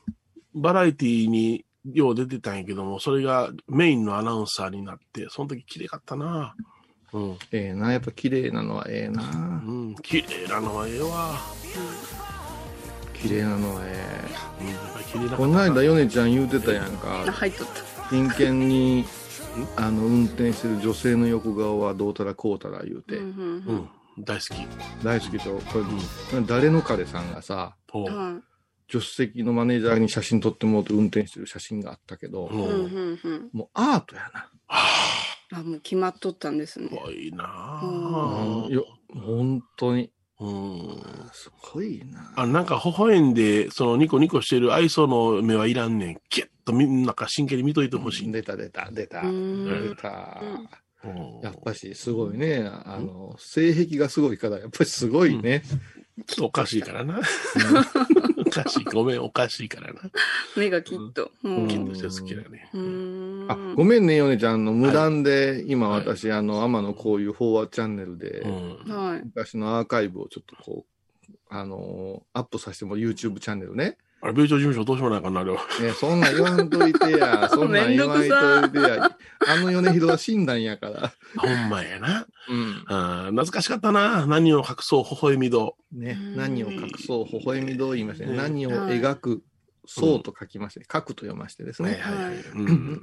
[0.54, 6.54] バラエティーによう出てたんやけども、それがメインのアナウンサーになって、その時綺麗かったな。
[7.12, 7.32] うん。
[7.32, 7.36] う。
[7.52, 9.22] ええな、やっぱ綺麗なのはええな。
[9.22, 11.34] うん、綺麗なのはええわ。
[13.26, 15.36] 綺麗なのはえ。
[15.36, 17.22] この間、ヨネちゃん言うてたやんか。
[17.26, 17.32] あ。
[17.32, 18.10] 入っとった。
[18.10, 19.04] 真剣に、
[19.76, 25.04] あの、運転してる女性の横顔はどうたらこうたら言うて、うんうんうん、大好き。
[25.04, 28.04] 大好きと、これ、誰の彼さんがさ、おう。
[28.04, 28.42] はい
[28.88, 32.54] 助手席のマネージャーに写真撮ってもらって運転してる写真があったけど、う。
[32.54, 32.68] うんんう
[33.16, 33.50] んうん。
[33.52, 34.48] もうアートやな。
[34.68, 36.88] あもう決まっとったんですね。
[36.88, 41.30] すごいなうぁん、よ、本当に、うん。
[41.32, 42.32] すごいな。
[42.36, 46.20] あ、なんか微笑んで、そのニコニコしてる愛想の目はいらんねん。
[46.30, 48.32] ギュッとみんなか真剣に見といてほしい。
[48.32, 49.22] 出た出た出た。
[49.22, 50.40] うん出た。
[50.42, 50.68] うん
[51.40, 52.68] やっぱしすごいね。
[52.68, 55.62] あの、性癖がすごいから、やっぱりすごいね。
[56.26, 57.20] ちょっとおかしいからな。
[58.46, 58.84] おかしい。
[58.92, 60.00] ごめん、おかしいからな。
[60.56, 62.70] 目がきっとうんキッとして好きだね。
[62.72, 62.80] うー
[63.46, 68.92] んあ、ごめんね、ヨネちゃんの無断で、今私、あの、天野こういう飽和チャンネルで、うん。
[68.92, 73.98] はい昔のアーカイブをちょっとこう、あのアップさせても YouTube チャンネルね。
[74.22, 75.58] あれ、米朝事務所どうしようもないかな、あれは。
[75.80, 77.48] ね、そんなん言わんといてや。
[77.52, 78.28] そんなん言わんとい
[78.72, 79.16] てや。
[79.46, 81.12] あの米広は死んだんやから。
[81.36, 82.26] ほんまやな。
[82.48, 82.84] うん。
[82.86, 84.26] あー懐かしかったな。
[84.26, 85.76] 何を隠そう、微笑みど。
[85.92, 89.42] ねう、ん何を隠そう、微笑みどう言いましてね、ね何を描く、
[89.86, 91.98] そうと書きまして、書くと読ましてですね。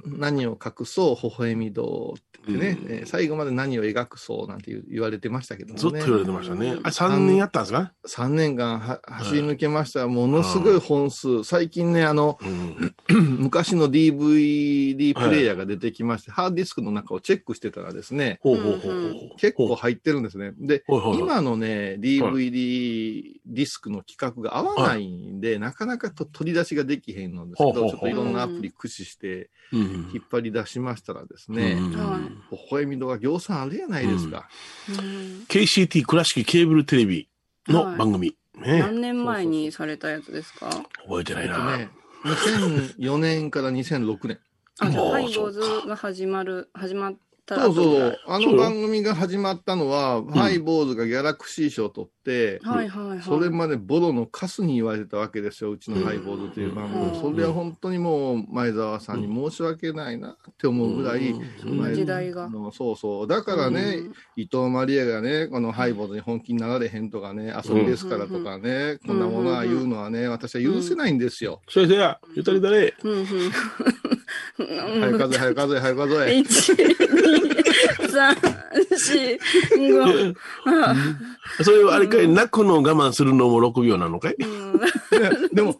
[0.06, 5.80] 何を隠そう、微笑みどうって言ってね、うんえー最後まで何を描くそうなんて言う言われてましたけどもね。
[5.80, 6.70] ずっと言われてましたね。
[6.70, 10.06] あれ、3年やったんですか？3年間は走り抜けました。
[10.08, 11.44] ものすごい本数。
[11.44, 12.94] 最近ね、あの、うん。
[13.38, 19.36] 昔の DVD プレイヤーが出てきまして、ハードディスクの中をチェックしてたらですね、ほうほうほうほうほう。
[19.38, 20.52] 結構入ってるんですね。
[20.58, 32.18] で、ほうほうほう今のね、DVD ディスクの規格が合わないんで、なかなかと取り出しができへんのですけど、ほうほうほうちょっといろんなアプリ駆使してうん引っ張り出しましたらですね、うんは
[32.50, 34.48] 微笑み度が行さんあるやないですか。
[34.88, 37.28] うん KCT 倉敷ケーブルテレビ
[37.68, 38.36] の番組。
[38.56, 38.78] ね。
[38.80, 40.68] 何年前にされたやつですか？
[41.06, 41.76] 覚えてないえっとな。
[41.78, 41.90] ね、
[42.24, 44.38] 2004年から2006年。
[44.80, 48.18] あ、じゃあ、あーハイボーズが始まる、始まったらそうそう。
[48.26, 53.22] あの番組が始まったのは、ハイボーズがギャラクシー賞を取って、はいはいはい。
[53.22, 57.04] それまでボロのカスに言われてたわけですよ、うちのハイボーズという番組。
[57.06, 62.48] うんそれは本当にもう前澤さんに申し訳ないなって思うぐらい、うんそんな時代が。
[62.48, 63.26] のそうそう。
[63.26, 71.60] だからね、うん伊藤マリアがね、このハイボーズに本気になられへんとかね、遊びですからとかね、こんなものは言うのはね、私は許せないんですよ。
[71.68, 72.92] それでや、ゆとりだね。
[73.02, 73.26] うんうん。
[74.56, 76.38] 早数え、早数え、早数え。
[76.38, 77.33] 一、二、
[78.10, 78.36] 三、
[78.96, 79.38] 四、
[79.92, 80.34] 五。
[80.66, 80.94] あ
[81.62, 84.34] それはあれかい、泣くのを我慢するのも6秒なのかい？
[84.38, 84.72] うん。
[84.74, 84.80] ね
[85.52, 85.78] でも、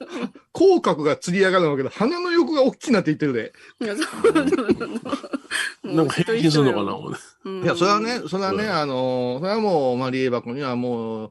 [0.52, 3.52] 口角が釣り上がるんだけど、鼻の横が大きくなっていってるで。
[5.84, 6.92] なんか平均するのかな、
[7.62, 11.30] いや、それはね、それはね、うんあの、それはもう、マリエ箱にはもう、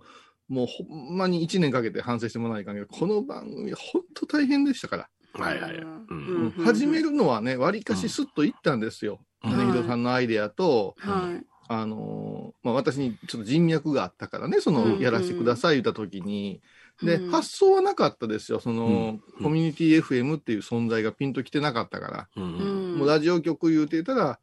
[0.49, 5.09] もうほんまに1年かけて反省してもらわないかんけど、この番組、ほんと大変でしたから。
[5.33, 5.75] はいはい。
[5.75, 9.19] ううんん始めるのはね、わりかしスッといったんですよ。
[9.43, 11.45] うん金広さんのアイデアと、はい。
[11.67, 16.61] あの、まあ、私にちょっと人脈があったからね、そうんの、やらせてください言った時に、
[17.01, 18.59] で、うん発想はなかったですよ。
[18.61, 18.85] その、
[19.37, 22.27] うんコミュニティ FM っていう存在がピンときてなかったから。
[22.37, 24.39] ううんんもうラジオ局言うてたら、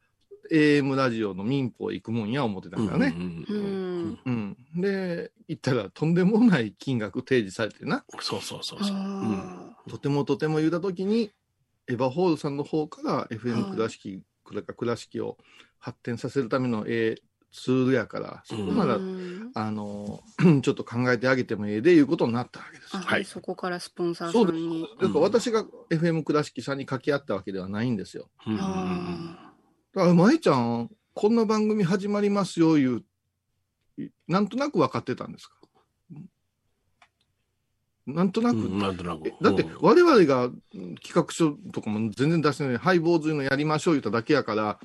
[0.51, 3.15] AM ラジオの民放行くもんや思ってたからね。
[3.17, 4.19] ううんん。
[4.27, 4.57] うん。
[4.83, 8.05] で、行ったらとんでもない金額提示されてな。
[8.21, 8.97] そうそうそうそう。
[8.97, 11.31] あとてもとても言うたときに、
[11.89, 15.37] エヴァホールさんの方から FM 倉敷、倉倉敷を
[15.79, 17.23] 発展させるためのええ
[17.53, 19.51] ツールやから、そこーなら、うん。
[19.55, 20.21] あの、
[20.63, 22.97] ちょっと考えてあげてもええでいうことになったわけです。
[22.97, 23.25] あはい。
[23.25, 24.59] そこからスポンサーそうです。
[24.61, 24.89] さんに。
[25.01, 28.31] だから私が FM 倉敷さんに掛け合ったわけではないんですよ。
[28.47, 33.03] うんだから、舞ちゃん、こんな番組始まりますよ、言
[33.99, 35.57] う、なんとなく分かってたんですか？
[38.15, 39.35] なんとなく、うんなんとなくえ。
[39.41, 44.79] だってうん我々がうん企画書とかも全然出してない、ハイボーズいうのやりましょう言っただけやから、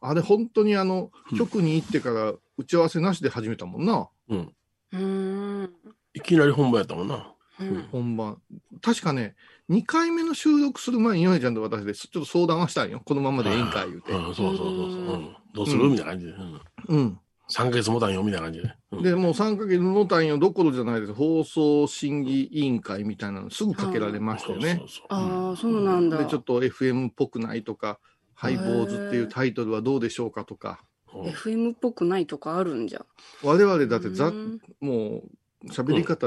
[0.00, 4.52] あれ本当にあのうん、局に行ってから打ち合わせなしで始めたもんな、うん。
[4.92, 5.70] うん。
[6.14, 7.34] いきなり本番やったもんな。
[7.60, 7.88] うん。
[7.90, 8.38] 本番。
[8.80, 9.34] 確かね、
[9.70, 13.02] 2回目の収録する前にヨネちゃんと私でちょっと相談はしたんよ。
[13.04, 14.12] このままでええんか言うて。
[14.12, 14.68] うん、そうそうそうそう。
[14.68, 16.32] うんどうするうんみたいな感じで。
[16.32, 17.18] うんうん。
[17.50, 18.74] 3ヶ月もたんよ、みたいな感じで。
[18.92, 21.14] うんで、もう3ヶ月の単位どころじゃないです。
[21.14, 24.82] 放送審議委員会みたいなのすぐかけられましたよね。
[25.08, 26.18] ああ、そうなんだ。
[26.18, 27.98] で、ちょっと FM っぽくないとか、
[28.34, 30.80] ハイボーズっていうタイトルはどうでしょうかとか。
[30.82, 30.88] うん
[31.22, 33.04] FM っぽくないとかあるんじゃ。
[33.42, 35.22] 我々だってざう、んも
[35.64, 36.26] う、喋り方、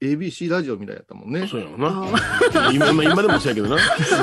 [0.00, 1.46] ABC ラジオみたいやったもんね。
[1.48, 2.08] そうやろな。
[2.54, 3.76] あ今今今でもそうやけどな。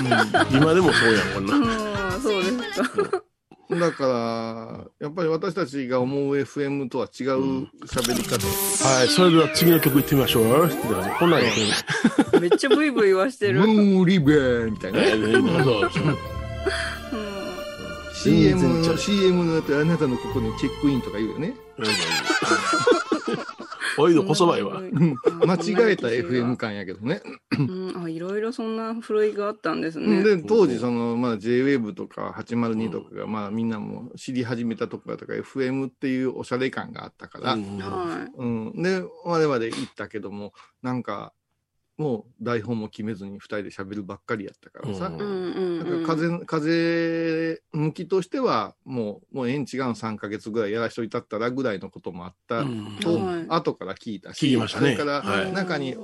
[0.52, 2.12] 今でもそうやん、こんな。
[2.20, 3.24] そうですか。
[3.70, 8.38] だから、やっぱり私たちが思う FM とは違う喋り方。
[8.88, 10.66] はい、それでは次の曲いってみましょう。
[10.66, 11.50] って感じこんなんや
[12.32, 13.60] けめっちゃブイブイ言わしてる。
[13.60, 15.18] ムうんーリベーみたいなね。
[15.18, 15.64] どね。
[15.64, 16.18] そうそう。
[18.14, 21.54] CM の、CM のやつあなたのここにチェックインとか言うよね。
[23.98, 24.80] おいのこそばいわ。
[24.80, 27.22] うん間違えた FM 感やけどね。
[27.58, 30.24] うん、あ、いろいろそんなふるいがあったんですね。
[30.24, 38.82] で、当時その、まあ JWAVE とか802とかが、まあみんなも知り始めたとこだとか FM っていうおしゃれ感があったから、うんはうん。
[38.82, 41.34] で、我々行ったけども、なんか、
[41.98, 45.08] もう台本も決めずに二人で喋るばっかりやったからさ。
[45.08, 45.18] うんい。
[45.18, 46.06] うんうんなんうん。
[46.06, 55.96] か風、風向きとしては、もう、もう縁違う3ヶ月ぐらいやらしといたったらぐらいのこともあったうんと、はい後から聞いたし、聞きましたねそれから、はい中に、い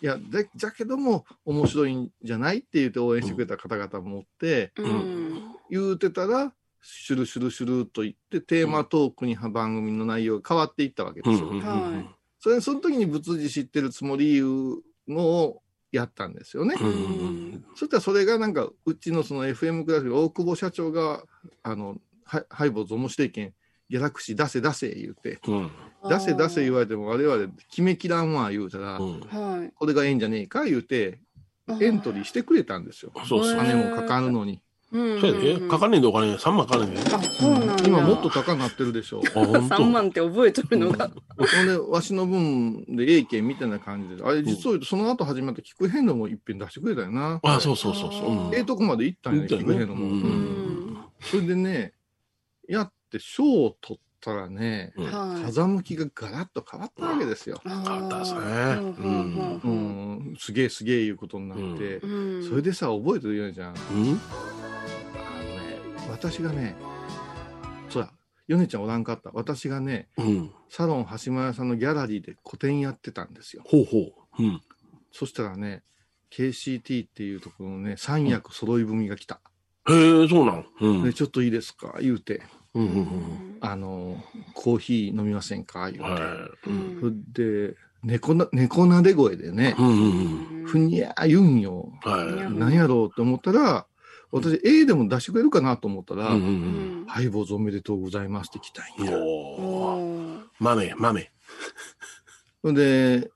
[0.00, 5.42] や、だじゃけども、面白いんじゃないって言って応援してくれた方々もおって、うん。
[5.70, 11.52] 言うてたら、シュルシュルシュルと言って、テーマトークに番組の内容が変わっていったわけですよ。
[12.40, 14.40] それ、その時に仏事知ってるつもり
[15.08, 16.76] のをやったんですよね。
[17.74, 21.22] そしたらそれがなんか、うちのその FM クラスの大久保社長が、
[21.62, 23.54] あの、ハイハイボーズ面白いけん、
[23.88, 25.70] ギャラクシー出せ出せ言うて、うん
[26.08, 29.72] 出せ出せ言わわれても我々決めきらんわ言うたら、うんはい。
[29.74, 31.18] これがええんじゃねえか言うて、
[31.80, 33.12] エントリーしてくれたんですよ。
[33.26, 33.56] そうそう。
[33.56, 34.62] 金もかかるのに。
[34.90, 35.68] うんそうやで。
[35.68, 37.14] かかんねんでお金、3万かかんねんで。
[37.14, 37.84] あ、そうなんだ。
[37.84, 39.20] 今もっと高くなってるでしょ。
[39.34, 39.74] あ、ほんと。
[39.74, 41.08] 3万って覚えとるのが。
[41.08, 47.38] ほんで、わしの分でええけんみたいな感じで、あれ実を言うとその後始まった聞く変のも一遍出してくれたよな。
[47.42, 48.30] あ、そうそうそうそう。
[48.30, 49.94] うんええとこまで行ったんやね、聞く変も。
[49.94, 51.92] んそれでね、
[52.68, 55.42] やって賞を取ったらね、うんはい。
[55.44, 57.60] 風向きがガラッと変わったわけですよ。
[57.64, 63.74] あ変わったですねーううんん、すげえすげえいうことになって、うんそれでさ、覚えてるようじゃん。
[63.74, 64.04] あうん？
[64.06, 64.18] のね、
[66.10, 66.74] 私がね、
[67.90, 68.10] そうや、
[68.46, 69.30] ヨネちゃんおらんかった。
[69.34, 70.50] 私がね、うん。
[70.68, 73.62] サロン橋間屋さんのギャラリーで個展やってたんですよ。
[73.66, 73.98] ほうほ
[74.38, 74.42] う。
[74.42, 74.60] うん。
[75.12, 75.82] そしたらね、
[76.30, 79.40] KCT っていうところのね、三役揃い踏みが来た。
[79.88, 80.66] へえ、そうなん。
[80.80, 81.02] うん。
[81.04, 81.96] で、ちょっといいですか？
[82.00, 82.42] 言うて、
[82.78, 83.58] うんうんうん。
[83.60, 84.22] あの、
[84.54, 85.90] コーヒー飲みませんか？
[85.90, 86.10] 言うて。
[86.10, 86.18] は
[86.66, 86.70] い。
[86.70, 91.92] うんそれで、猫な、猫なで声でねう、んうんふにゃー言うんよ。
[92.04, 92.12] うん。
[92.12, 92.26] はい。
[92.26, 93.86] うん何やろうって思ったら、
[94.30, 100.38] 私 A でも出してくれるかなと思ったら、うんううんんハイボーズおめでとうございますって来たんうん。
[100.38, 100.44] や。
[100.60, 101.30] 豆、豆。
[102.62, 103.30] ほんで、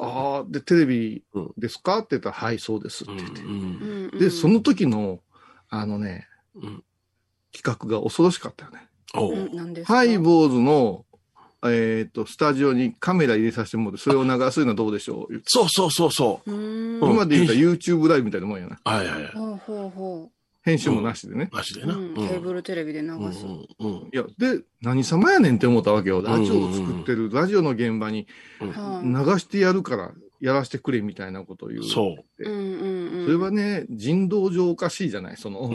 [0.00, 1.98] ああ、で、テレビうんですか？
[1.98, 3.42] って言ったら、はい、そうですってうん言って。
[3.42, 5.20] うんうんで、その時の、
[5.68, 6.84] あのね、うん。
[7.52, 8.88] 企画が恐ろしかったよね。
[9.84, 11.04] ハイボーズの、
[11.64, 15.32] えっ、と、スタジオにカメラ入れさせてもらって、それを流すのはどうでしょう？
[15.32, 16.50] 言ってそうそうそうそう。
[16.50, 18.80] 今で言ったら YouTube ライブみたいなもんやな。
[18.84, 19.32] はいはいはい。
[19.32, 20.30] ほうほうほ
[20.64, 21.50] 編集もなしでね。
[21.52, 21.86] なしでう。
[21.86, 21.94] な。
[21.94, 23.44] うんケーブルテレビで流うんす。
[23.44, 26.22] うんうんいや、で、何様やねんって思ったわけよ。
[26.22, 28.26] ラジオを作ってる、ラジオの現場に
[28.58, 31.84] はい流してやるから、やらせてくれみたいなことを言う。
[31.84, 32.44] そう。
[32.44, 33.24] うんうんうん。
[33.26, 35.36] それはね、人道上おかしいじゃない。
[35.36, 35.70] その、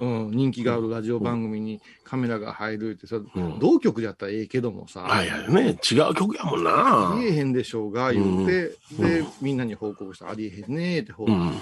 [0.00, 5.78] うんうん、人気があるラジオ番組にカメラが入るってさ、うん同局じゃったらええけどもさ、はいはいね。
[5.90, 7.18] 違う曲やもんなあ。
[7.18, 10.30] りえへんでしょうが、言って、うんで、みんなに報告した。
[10.30, 11.36] ありえへんねーって報告。
[11.36, 11.52] うん。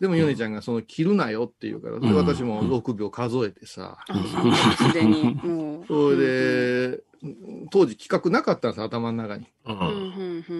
[0.00, 5.86] でも、ヨネちゃんがその、切るなよって言うから、私も6秒数えてさ、あすでに、もう。
[5.86, 7.00] それで、
[7.70, 9.46] 当時企画なかったんです、頭の中に。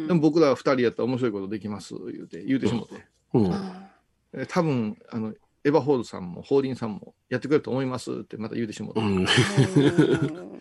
[0.07, 3.05] でも僕ら二人やったら面白いことできます、言うて、言うてしもて。
[3.35, 4.46] うん。
[4.48, 9.00] 多分、あの、エヴァホールさんも、ホーリンさんもやってくれると思いますってまた言うてしもて。
[9.00, 9.24] うん。
[9.24, 10.61] ー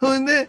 [0.00, 0.48] それで、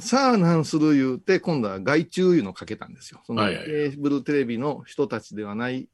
[0.00, 3.20] さあなんする言うて、今度は外注いうのをかけたんですよ。
[3.24, 5.88] そのケーブルテレビの人たちではない、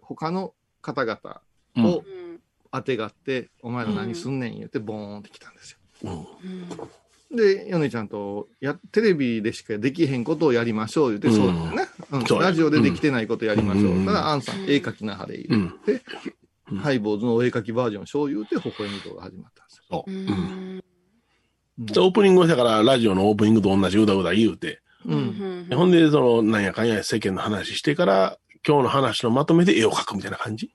[0.00, 1.42] 他の方々
[1.76, 1.84] うん。
[1.84, 2.40] をうん。
[2.74, 5.78] 当てがって、お前ら何すんねん言うて、ボーンって来たんですよ。
[6.04, 6.12] うん。
[7.30, 7.36] うん。
[7.36, 11.34] で、ヨネちゃんとや、テレビでしかできへんことをやりましょう言って、うん。
[11.34, 11.86] そうだよね。
[12.40, 13.92] ラジオでできてないことやりましょう。
[13.92, 14.06] うん。
[14.06, 16.02] ただ、アンさん、絵描きなはれ言って、
[16.72, 19.84] うんハイボーズのお絵描きバージョンをしよう言うて、微笑み動が始まったんですよ。
[19.90, 20.10] そう。
[20.10, 20.22] ううん
[20.78, 20.82] ん。
[21.78, 25.68] でオープニングをしたから、ラジオのオープニングと同じうだうだ言うて、うん。
[25.72, 30.70] ほんで、その、なんやかんや世間の話してから、今日の話のまとめで絵を描くみたいな感じ？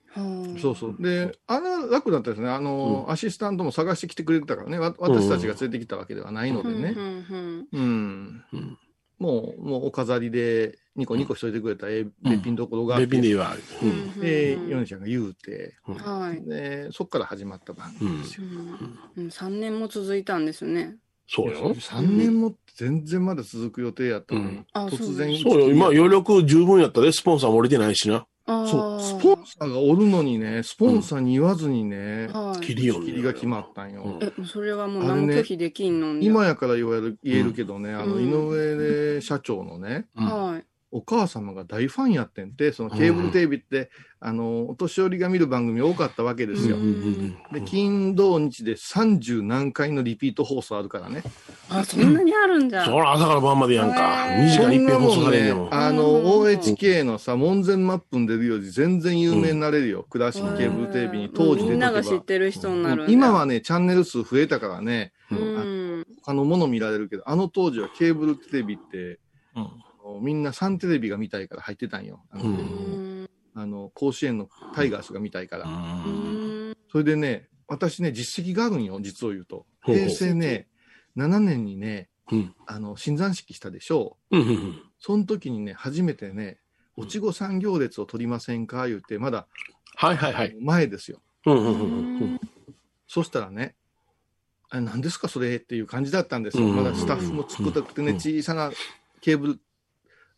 [0.61, 0.95] そうそう。
[0.99, 2.49] で、あの楽だったですね。
[2.49, 4.77] あの、アシスタントも探してきてくれてたからね。
[4.77, 6.93] わ私たちが連れてきたわけではないのでね。
[6.97, 7.65] うん。
[7.71, 8.43] うん
[9.19, 13.55] もう、もうお飾りで、ニコニコしといてくれたえべっぴんどころがべっぴんで言わ。
[13.83, 14.19] うん。
[14.19, 16.43] で、ヨネちゃんが言うて、はい。
[16.49, 18.47] で、そっから始まった番組ですよ。
[19.15, 20.97] うん、3年も続いたんですね。
[21.29, 21.75] そうよ。
[21.75, 25.37] 3年も全然まだ続く予定やったのに、突然。
[25.37, 25.69] そうよ。
[25.69, 28.25] 今、余力十分やったで、スポンサーも降りてないしな。
[28.45, 28.67] ああ。
[28.67, 32.61] そう、スポンサーがおるのにね、スポンサーに言わずにね、はい。
[32.61, 34.03] 切りよ切りが決まったんよ。
[34.03, 36.21] うんえ、それはもう何も拒否できんの？
[36.21, 40.65] 今やから言われる、言えるけどね、あの、うん井上社長のね、はい。
[40.89, 46.77] お母様が大ファンやってんて、そのケーブルテレビって、あの、お年寄りが見る番組多かったわけですよ。
[46.77, 51.23] うんうんで、金、土、日で30何回のリピート放送あるからね。
[51.69, 52.85] あ、そんなにあるんじゃ。
[52.85, 54.33] そら朝から晩までやんか。
[54.33, 55.69] へー2時間一そんなもん遍放送されんねねの、うん
[56.47, 60.05] OHK のさ、門前マップに出るより全然有名になれるよ。
[60.09, 63.05] 倉敷ケーブルテレビに当時出てけばみんなが知ってる人になる。
[63.09, 66.05] 今はね、チャンネル数増えたからね、ううんん。
[66.23, 69.19] 他のもの見られるけど、あの当時はケーブルテレビって、
[69.55, 69.69] うん
[70.21, 72.23] みんなサンテレビが見たいから入ってたんよ。
[72.31, 72.51] あの,、うう
[73.23, 73.29] ん。
[73.53, 75.65] あの甲子園のタイガースが見たいから。
[75.65, 76.77] うん。
[76.91, 79.65] それでね、私ね、実績があるんよ、実を言うと。
[79.83, 80.67] 平成ね、
[81.17, 84.37] 7年にね、うんあの、新山式したでしょう。
[84.99, 86.59] その時にね、初めてね、
[86.95, 88.87] 落ち子産行列を取りませんか？
[88.87, 89.47] 言って、まだ
[89.95, 90.55] はいはいはい。
[90.59, 91.21] 前ですよ。
[93.07, 93.75] そしたらね、
[94.69, 95.55] あれ何ですかそれ？
[95.55, 96.65] っていう感じだったんですよ。
[96.65, 98.71] うんまだスタッフも作ったくてね、うん小さな
[99.21, 99.59] ケーブル、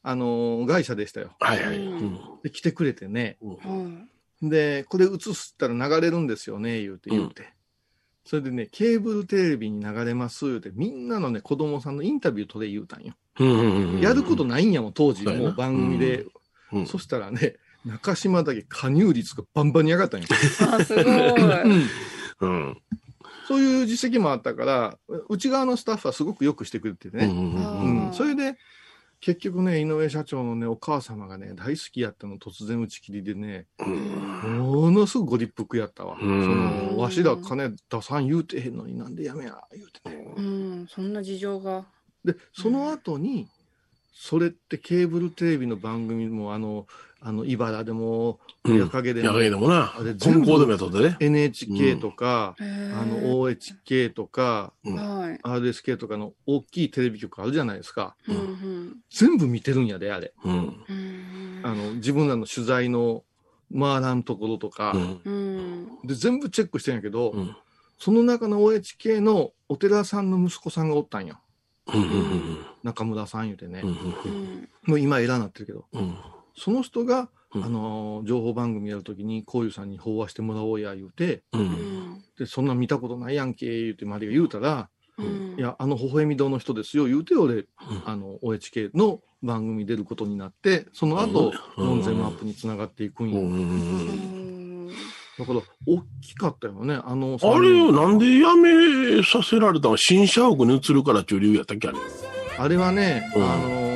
[0.02, 1.36] あのー会社でしたよ。
[1.40, 1.78] はいはい。
[1.78, 3.38] うんで、来てくれてね。
[3.42, 4.08] は
[4.42, 7.54] で、これ映したら流れるんですよね、言うて言うて。
[8.26, 13.14] それでね、ケーブルテレビに流れます、言うて、みんなのね、子供さんのインタビュー取れ言うたんよ。
[13.40, 15.26] うんうんうんやることないんやもん、当時。
[15.26, 16.26] もう番組で。
[16.72, 20.28] うんそしたらね、中島だけ加入率がバンバンに上がったんよ。
[20.28, 20.30] い。
[20.72, 21.06] あ、すごい。
[22.42, 22.78] うん
[23.48, 27.26] そういう実績もあったから、内側のスタッフはすごくよくしてくれてね。
[27.26, 28.60] うんうんそれで、
[29.22, 36.18] 結局ね、井上社長のね、お母様がね、大好きやったの突然打ち切りでね、うんものすごくご立腹やったわ。
[36.22, 40.34] うんその、わしら金出さん言うてへんのになんでやめや、言うてね。
[40.38, 41.86] うん、そんな事情が。
[42.24, 43.50] で、その後に、
[44.14, 46.88] それってケーブルテレビの番組も、あの、
[47.22, 49.94] あの、茨でも、うん矢陰でも、やがいでもな。
[49.98, 51.18] あれ、全部でもやっとってね。
[51.20, 52.64] NHK とか、あ
[53.02, 54.74] あの、OHK とか。
[55.44, 58.16] RSK とかの大きいテレビ局あるじゃないですか。
[59.12, 60.34] 全部見てるんやで、あれ。
[60.44, 63.24] あの、自分らの取材の
[63.78, 64.94] 回らんところとか、
[66.04, 67.56] で、全部チェックしてんやけど、うん。
[67.98, 71.40] その中の OHK のお寺さんの息子さんがおったんよ。
[71.94, 73.84] うんうん中村さん言うてね。
[74.84, 75.86] もう今偉なってるけど。
[76.60, 77.64] うんその人が、うん。
[77.66, 81.66] あのー情報番組やるときに、こういうさんに飽和してもらおうや言うて、ううん。
[81.66, 85.56] んで、そんなん見たことないやんけ、言うてマリが言うたら、うん。
[85.58, 87.66] いや、あの微笑み堂の人ですよ、言うて俺、
[88.06, 91.88] あの、OHK の番組出ることになって、その後、うん。
[91.88, 93.40] 門前マップにつながっていくんよ。
[93.40, 93.48] うん。
[93.48, 94.90] うんうん
[95.40, 101.98] だから、大きかったよね、あの、あれよ、なんでやめさせられたの新社屋に移るからっていう理由やったっけあれ？
[102.58, 103.44] あれはね、うん。
[103.44, 103.89] あのー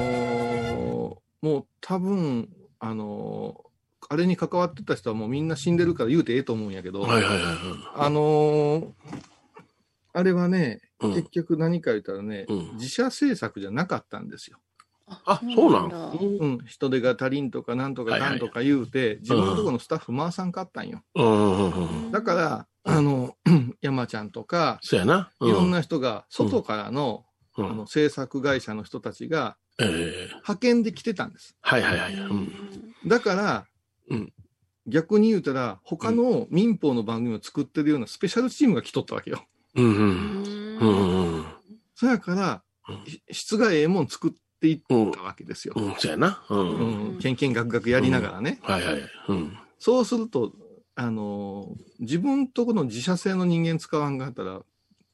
[1.43, 3.73] もう多分、あのー
[4.09, 7.41] あれに関わってた人はもうみんな死んでるから言うてええと思うんやけど、はいはいはい
[7.95, 8.87] あのー
[10.13, 11.13] あれはね、うん。
[11.15, 12.71] 結局何か言ったらね、うん。
[12.75, 14.59] 自社制作じゃなかったんですよ。
[15.07, 15.89] あ、そうなん？
[15.89, 16.11] だ。
[16.11, 18.29] うん、人手が足りんとかなんとかはいはい。
[18.31, 21.01] なんとか言うて、自分のところのスタッフ回さんかったんよ。
[21.15, 22.11] うんうんうん。
[22.11, 23.35] だから、あの、
[23.81, 25.31] 山ちゃんとか、そうやな。
[25.41, 27.25] いろんな人が、外からの、
[27.57, 31.55] うん、あの、制作会社の人たちが、ええ派遣で来てたんです。
[31.61, 32.13] はいはいはい。
[32.13, 32.51] うん。
[33.07, 33.65] だから、
[34.09, 34.33] うん
[34.85, 39.45] 逆に言うたら、他の民放の番組を作ってるようなスペシャルチームが来とったわけよ。
[39.75, 39.87] うんう。
[39.87, 41.45] うんうんうん
[41.95, 42.63] そやから
[43.31, 45.11] 質がええもん作っていっうん。
[45.13, 45.81] たわけですよう。
[45.81, 46.43] ん、そうやな。
[46.49, 46.69] うん。
[47.11, 48.59] うん、けんけんがくがくやりながらね。
[48.61, 49.01] はいはい。
[49.29, 49.57] うん。
[49.79, 50.51] そうすると、
[50.95, 54.59] あのー自分とこの自社製の人間使わんかったら、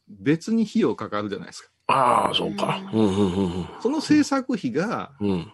[0.07, 1.69] 別に費用かかるじゃないですか。
[1.89, 2.81] ああ、そうか。
[2.93, 5.29] うんうんうんその制作費がうん。
[5.29, 5.51] うん。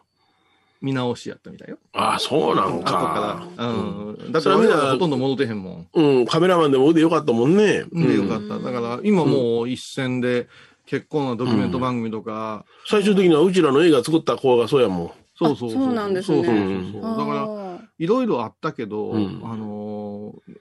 [0.82, 1.78] 見直しやったみたいよ。
[1.94, 3.48] ああ、そうなん後かか。
[3.58, 3.66] ら。
[3.68, 4.32] うん。
[4.32, 5.88] だって俺らほとんど戻ってへんもん。
[5.94, 7.86] うん、カメラマンでも腕よかったもんね。
[7.92, 8.60] で、よかった。
[8.60, 10.48] だから、今もう一戦で、
[10.86, 15.12] 結構なドキュメント番組とか、最終的にはうちらの映画作った子がそうやもん。
[15.40, 20.54] そうそうそうなんですねそうそうそうだから、ら、いろいろあったけど、うんあのー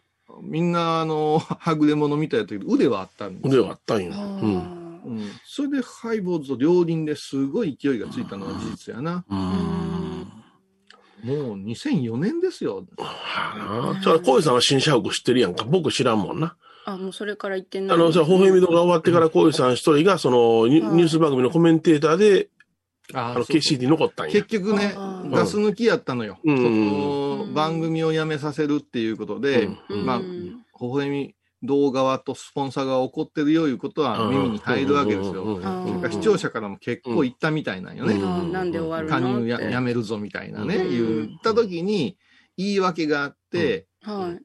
[0.42, 3.64] みんな、あのーはぐれ者みたいだったけど、腕はあったんです腕よ。
[3.64, 4.12] はあったんよ。
[4.14, 4.83] あーうん。
[5.04, 5.30] うん。
[5.44, 9.24] それで、ハイボーズと両輪ですごい勢いがついたのは事実やな。
[9.28, 9.38] うん。
[11.24, 12.86] もう2004年ですよ。
[12.98, 14.00] はあな。
[14.00, 15.64] じゃあ、小井さんは新社屋知ってるやんか。
[15.64, 16.56] 僕知らんもんな。
[16.86, 17.96] あ、もうそれから言ってない。
[17.96, 22.48] あの、さ、微笑み動画終わってから小井さん一人が、その、ニュース番組のコメンテーターで、
[23.12, 24.46] ああの、KCD 残ったんや結。
[24.46, 24.94] 局ね
[25.30, 26.38] ガス抜きやったのよ。
[26.44, 31.34] うんその番組をやめさせるっていうことで、うんまあ、微笑み
[31.64, 35.60] 動画側とスポンサーが起こってるよいうことは耳に入るわけですよ。
[36.10, 37.96] 視聴者からも結構言ったみたいなん。
[37.96, 38.18] よね。
[38.18, 39.10] なんで終わるの？
[39.10, 41.26] 加入ややめるぞみたいなね、うん。
[41.26, 42.18] 言った時に
[42.56, 44.44] 言い訳があって、はい。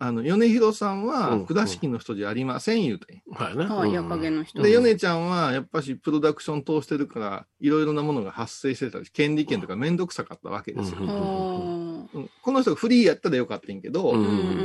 [0.00, 1.46] あの、米広さんうはん。
[1.46, 3.22] 倉敷の人じゃありません言うて。
[3.32, 4.62] はい。
[4.62, 10.98] で、米ちゃんはやっぱしプロダクション通してるから、いろいろなものが発生してたり、権利権とかめんどくさかったわけですよ。
[11.00, 11.10] うん。
[11.10, 14.12] あーうんこの人がフリーやったらよかったんやけど、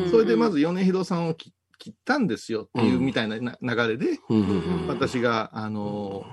[0.10, 4.19] それでまず米広さんを切切ったんですよっていうみたいなな流れで、
[4.88, 6.26] 私が、あの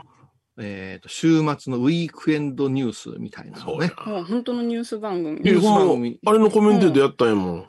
[0.59, 3.95] ー、えっ、と、週末のウィークエンドニュースみたいなのそうやね。。
[3.97, 5.41] あ本当のニュース番組。
[5.41, 7.67] ニュース番組あれのコメンテーターやったんやもん。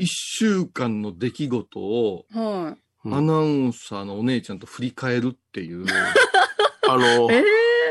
[0.00, 2.74] 一週間の出来事をア
[3.04, 5.84] ナウンサーのお姉ちゃんと振り返るっていう。
[6.88, 7.44] あのい。、え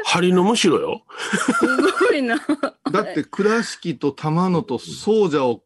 [0.04, 1.04] 針のむしろよ。
[1.10, 1.66] ー、す
[2.10, 2.38] ごいな。
[2.92, 5.64] だって倉敷と玉野と総社を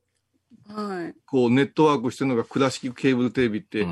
[0.68, 1.16] はい。
[1.26, 3.86] こうネットワークしてるのが倉敷ケーブルテレビって、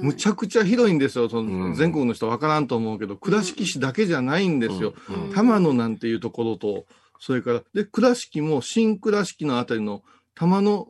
[0.00, 1.28] むちゃくちゃ広いんですよ。
[1.28, 1.74] そのうん。
[1.74, 4.94] 全国の人わからんと思うけど、倉敷市だけじゃないんですよ。
[5.34, 6.86] 玉野なんていうところと、
[7.18, 10.02] それから、で、倉敷も新倉敷のあたりの
[10.34, 10.88] 玉野、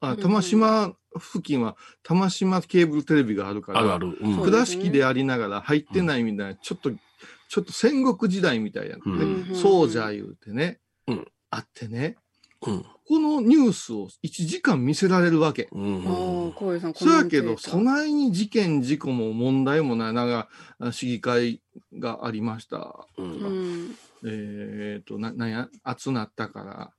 [0.00, 4.00] あ、玉島付近は玉島ケーブルテレビがあるから、
[4.42, 9.18] 倉敷でありながら入ってないみたいな、ちょっと、ちょっと戦国時代みたいやうん。
[9.18, 9.24] ね。
[9.50, 11.28] うんそうじゃ言うてね、うん。
[11.50, 12.21] あってね、うん
[12.62, 15.68] このニュースを1時間見せられるわけ。
[15.72, 20.48] うんああ、小遊さん、そやけど、そそないに事件、事故も問題もない、なんか、
[20.78, 21.60] あ市議会
[21.98, 23.06] がありました。
[23.18, 23.96] ううんん。
[24.24, 26.92] えっ、と、な、なんや、暑なったから、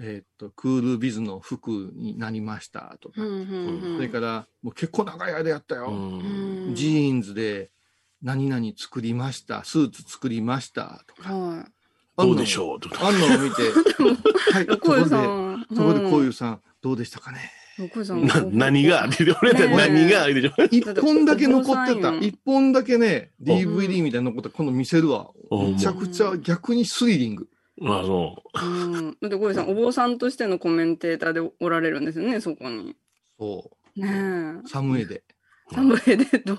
[0.00, 3.28] えっ、と、クールビズの服になりましたとか、うん。
[3.28, 3.96] うん。
[3.96, 5.90] それから、もう結構長い間やったうよ。
[5.90, 6.74] うんん。
[6.74, 7.70] ジーンズで、
[8.22, 11.34] 何々作りました、スーツ作りましたとか。
[11.34, 11.68] は
[12.16, 12.80] どうでしょう？
[12.80, 13.62] とあんなの見て、
[14.52, 15.66] はい、ころで、小遊さん。
[15.68, 17.50] ところでこういうさん、どうでしたかね？
[18.52, 19.08] 何が？
[19.42, 20.28] 俺何が？
[20.70, 22.14] 一本だけ残ってた。
[22.18, 24.50] 一本だけね、ん DVD みたいなの残った。
[24.50, 25.30] 今度見せるわ。
[25.50, 27.48] うんめちゃくちゃ逆にスリリング。
[27.82, 29.16] ああ、そうん。
[29.20, 32.94] だって小遊さん、お坊さんとしてのコメンテーターでおられるんですよね、そこに。
[33.40, 34.68] そねえう。。
[34.68, 35.24] サムエで。
[35.72, 36.58] サムエでどう、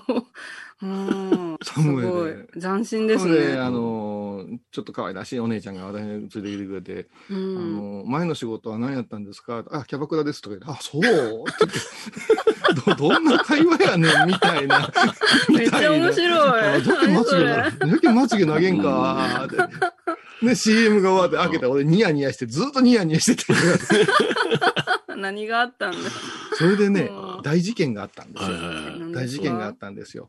[0.82, 1.56] うん。
[1.62, 2.60] すサムエでごい。
[2.60, 3.56] 斬新ですね。
[3.58, 7.76] あのー、ちょっと可愛らしいお姉ちゃんが私に連れてきてくれて、うあん。
[7.76, 9.64] のー、前の仕事は何やったんですか？
[9.70, 11.02] あ、キャバクラですとか言って、あ、そう？
[12.96, 14.90] ど、どんな会話やねんみたいな。
[15.50, 16.60] めっちゃ面白い。
[16.62, 19.46] あどけまつげどけまつげ投げんか？
[19.48, 19.68] ーっ
[20.40, 20.46] て。
[20.46, 23.52] で、CM が終わって開けたら俺ニヤニヤして、ずっとニヤニヤしてて。
[25.16, 25.98] 何があったんだ？
[26.54, 28.44] それでねう、ん大事件があったんでう。
[28.44, 29.12] すよ。
[29.12, 30.28] 大事件があったんですよ。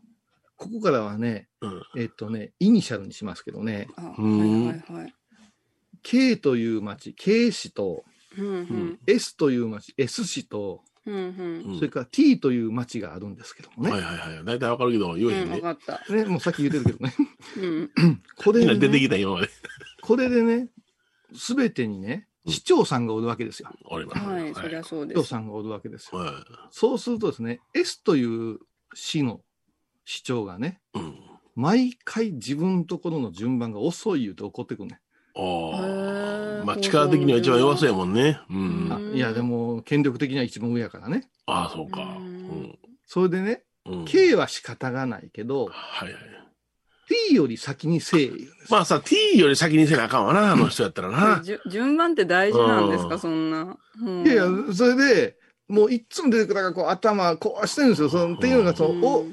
[0.58, 5.14] ここからはね、うんえっとね、イニシャルにしますけどね、あ、はうんいはいはい。
[6.04, 8.04] K という町、K 市と、
[8.38, 9.00] うんうん。
[9.08, 11.72] S という町、S 市と、うんうん。
[11.72, 13.92] うんそれから T という町があるんですけどもね。
[13.92, 14.46] はいはいはい。
[14.46, 15.62] 大体わかるけど、言えへうんね。
[15.62, 16.04] かった。
[16.14, 17.14] ね、もうさっき言ってるけどね。
[17.58, 17.92] うん。
[18.36, 19.50] これで、みんな出てきね、た今まで。
[20.02, 20.70] これでね、
[21.34, 23.70] すべてにね、うん市長さんがおるわけですよ。
[23.88, 24.12] 俺は。
[24.16, 25.30] はい、そりゃそう市長です。
[25.32, 26.20] さんがおるわけですよ。
[26.20, 28.60] はそうするとですね、S という
[28.94, 29.42] 市の
[30.10, 31.00] 市長がね、い。
[31.00, 31.16] うん。
[31.54, 35.02] 毎回自分のところの順番が遅い言うて怒ってくるね。
[35.36, 35.48] あへあ。
[36.62, 38.40] ーまあ力的には一番弱そうやもんね。
[38.50, 39.12] うん。
[39.14, 41.30] いや、でも、権力的には一番上やからね。
[41.46, 42.02] ああ、そうか。
[42.20, 42.80] ううん。
[43.06, 44.06] それでね、うん。
[44.06, 46.22] K は仕方がないけど、はいはい。
[47.30, 48.72] T より先にせえ言うんです。
[48.72, 51.44] まあさ、T より先にせなあかんわな、あの人やったらな。
[51.70, 53.78] 順番って大事なんですか、うんそんな。
[54.02, 55.36] うんいやいや、それで、
[55.68, 58.10] もういっつも出てくるから、こう頭こうしてるんですよ。
[58.10, 59.26] そのっていうのが、その、お、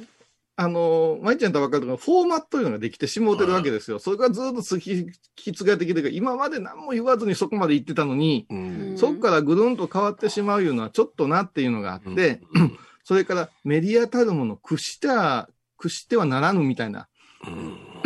[0.56, 3.98] あの、まいちゃんと分かるとか、フォーマットいうのができてしもうてるわけですよ。
[3.98, 8.94] それがずっと突き、引き継がれてきてるから、今まで何も言わずにそこまで行ってたのに、うん。
[8.96, 17.06] そこからぐるんと変わってしまういうのはちょっとなっていうのがあって、うんそれからメディアたるもの屈しては、屈してはならぬみたいな
[17.46, 17.50] う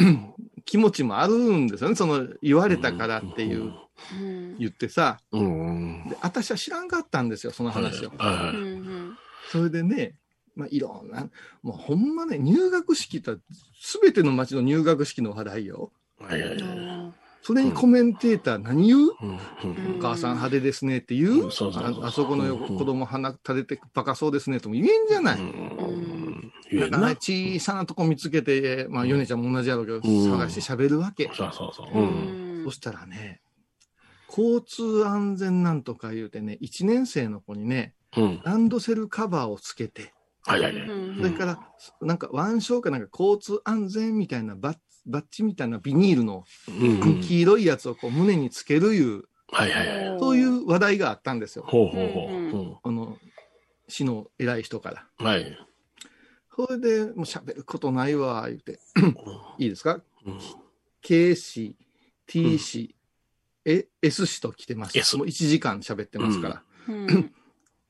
[0.05, 0.35] ん
[0.65, 1.97] 気持ちもあるんですよね。
[1.97, 3.73] その言われたからっていう、
[4.21, 4.59] うん。
[4.59, 5.19] 言ってさ。
[5.33, 6.09] うん。
[6.09, 8.13] で私は知らんかったんですよ、その話を。
[9.51, 10.15] それでね、
[10.59, 11.29] まあ、いろんな、
[11.63, 13.37] もうほんまね、入学式って
[13.81, 15.93] すべての町の入学式の話題よ。
[16.21, 17.13] はいはいはい。
[17.43, 19.33] それにコメンテーター何言う、うんう
[19.95, 21.49] んお母さん派手ですねって言う、うんあ
[22.09, 25.41] あそこの横子供鼻垂れてバカそうですねとも言えんじゃない？
[25.41, 25.43] う
[26.87, 26.99] んか。
[27.21, 31.31] 小さなとこ見つけて、まあ、ヨネちゃんも同じやろうけど、うん探して喋るわけ。
[31.33, 31.89] そうそうそう。
[32.65, 33.41] そしたらね、
[34.29, 38.41] 交通安全なんとか言うてね、1年生の子にね、うん。
[38.45, 40.13] ランドセルカバーをつけて、
[40.49, 40.89] はいはいはい。
[40.89, 41.59] うんそれから、
[42.01, 47.21] なんか腕章かなんか交通安全みたいなバッバッジみたいなビニールのうんうん。
[47.21, 50.19] 黄色いやつをこう胸につけるいう、はいはいはい。
[50.19, 51.65] そういう話題があったんですよ。
[51.67, 52.79] ほうほうほう。
[52.83, 53.17] あの、
[53.89, 55.07] 市の偉い人から。
[55.21, 55.59] うんはい。
[56.55, 58.81] それで、もう喋ることないわ、言って。
[59.59, 60.01] いいですか？
[60.27, 60.39] うん。
[61.01, 61.77] K 氏、
[62.27, 62.95] T 氏、
[63.65, 64.99] え S 氏と来てます。
[64.99, 66.63] S もう1時間喋ってますから。
[66.89, 67.33] うん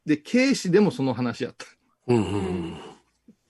[0.04, 1.66] で、K 氏でもその話やった。
[2.08, 2.74] うんうん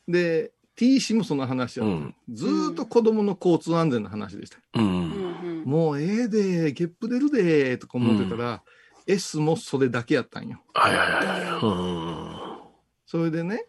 [0.09, 1.95] で、T 氏もその話やった。
[1.95, 2.15] うん。
[2.33, 4.59] ずーっと子供の交通安全の話でした。
[4.75, 4.85] うん。
[4.85, 4.89] う。
[4.89, 8.63] うんんもうええで、ゲップ出るで、とか思ってたら、
[9.07, 10.63] S もそれだけやったんよ。
[10.75, 11.65] はいはいはい。
[11.65, 12.59] うん。
[13.07, 13.67] それでね、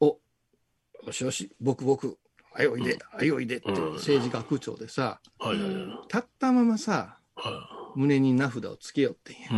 [0.00, 0.18] お、
[1.06, 2.18] よしよし、僕僕、
[2.52, 5.20] はいおいで、はいおいでってうん政治学長でさ。
[5.40, 9.48] 立ったままさ、は胸に名札をつけよってんや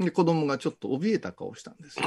[0.00, 2.06] で、子供がちょっと怯えた顔したんですよ。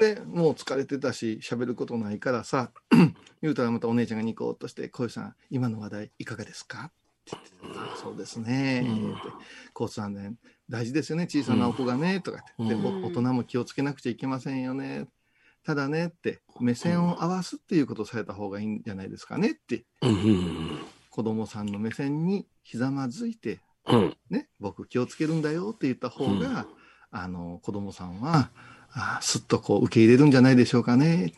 [0.00, 2.70] で、もう疲れてたし、喋ることないからさ、
[3.42, 6.84] 言うたらまたお姉ちゃんがニコッとして、小さん、今の話題いかがですか？
[6.86, 6.90] っ
[7.28, 9.12] て言ってあそうですね、うん。
[9.12, 9.22] って。
[9.78, 10.38] 交通安全
[10.70, 12.82] 大事ですよね、小さなお子がね、とか言って、うん。
[13.00, 15.08] でお大人も気をつけなくちゃいけませんよね。
[15.62, 19.84] ただねって、目線を合わすっていうことをされた方がいいんじゃないですかねって、
[21.10, 24.16] 子供さんの目線にひざまずいて、うん。
[24.30, 26.66] ね、僕気をつけるんだよって言った方が、
[27.10, 28.50] あの、子供さんは、
[28.92, 31.32] あすっとこう受け入れるんじゃないでしょうかね。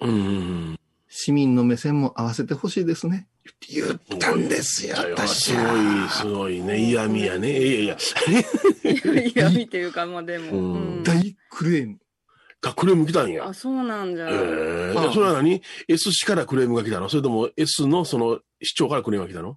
[0.00, 0.80] うんうん。
[1.08, 3.28] 市民の目線も合わせてほしいですね。
[3.68, 6.78] 言ったんですよ、私すごい、すごいね。
[6.90, 7.50] 嫌味やね。
[7.50, 7.96] いやいや。
[7.96, 9.20] あ。
[9.20, 10.52] いや、見ていうか、まあでも。
[10.52, 11.98] うんうん大クレーム。
[12.62, 13.52] がクレーム来たんやあ、。
[13.52, 14.28] そうなんじゃ。
[14.30, 17.08] ええああそれは何 ?S 氏からクレームが来たの？
[17.08, 19.50] それとも S のその市長からクレームが来たの？
[19.50, 19.54] い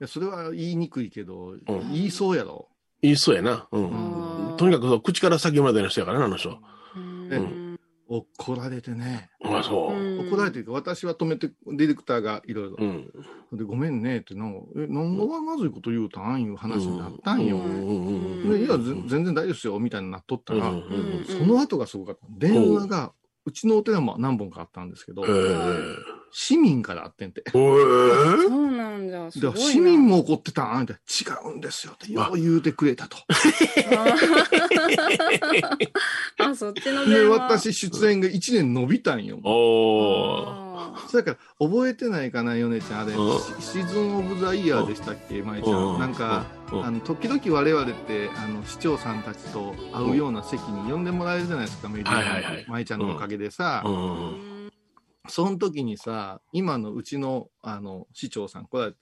[0.00, 1.60] やそれは言いにくいけど、ん
[1.92, 2.68] 言いそうやろ。
[3.02, 3.68] 言いそうやな。
[3.70, 4.54] うん。
[4.56, 6.58] とにかく口から先までの人やからな、あの人。
[6.96, 7.70] うん
[8.12, 9.30] 怒られてね。
[9.44, 9.94] あそう。
[9.94, 12.84] うん怒られてるか私は止めて、ディレクターがいろいろう。
[12.84, 13.10] ん。
[13.56, 17.58] で、ごめんねって、なんか、え、なんがまずいこと言うたんいう話になったんよ。
[17.58, 20.72] うんうんうんでいや、ぜ全然大丈夫ですよ、みたいになっとったら、
[21.26, 22.26] その後がすごかった。
[22.30, 23.12] 電話が、
[23.46, 25.30] うちのお寺も何本かあったんですけどえ、え
[26.32, 27.42] 市民からあってんて。
[27.54, 27.82] おえ
[28.48, 29.30] そうなんじゃ。
[29.30, 29.56] すごいな。
[29.58, 30.78] で市民も怒ってた。
[30.78, 30.96] んって、違
[31.52, 33.16] うんですよって、よう言うてくれたと。
[36.38, 37.36] あ、 そっちので、電話。
[37.38, 39.38] 私出演が1年伸びたんよ。
[39.42, 40.70] お
[41.08, 43.00] それから、覚えてないかな、ヨネちゃん。
[43.02, 43.38] あれ、うん。
[43.60, 45.96] シシーズン・オブ・ザ・イヤーでしたっけ、舞ちゃうん。
[45.96, 46.00] ん。
[46.00, 46.84] なんか、うん。
[46.84, 53.82] あの、時々我々って、あの、市長さんたちと会うような席に呼んでもらえるじゃないですか、メディア舞ちゃんのおかげでさ
[55.30, 58.98] その時にさ、今のうちの、あの、市長さん来られて、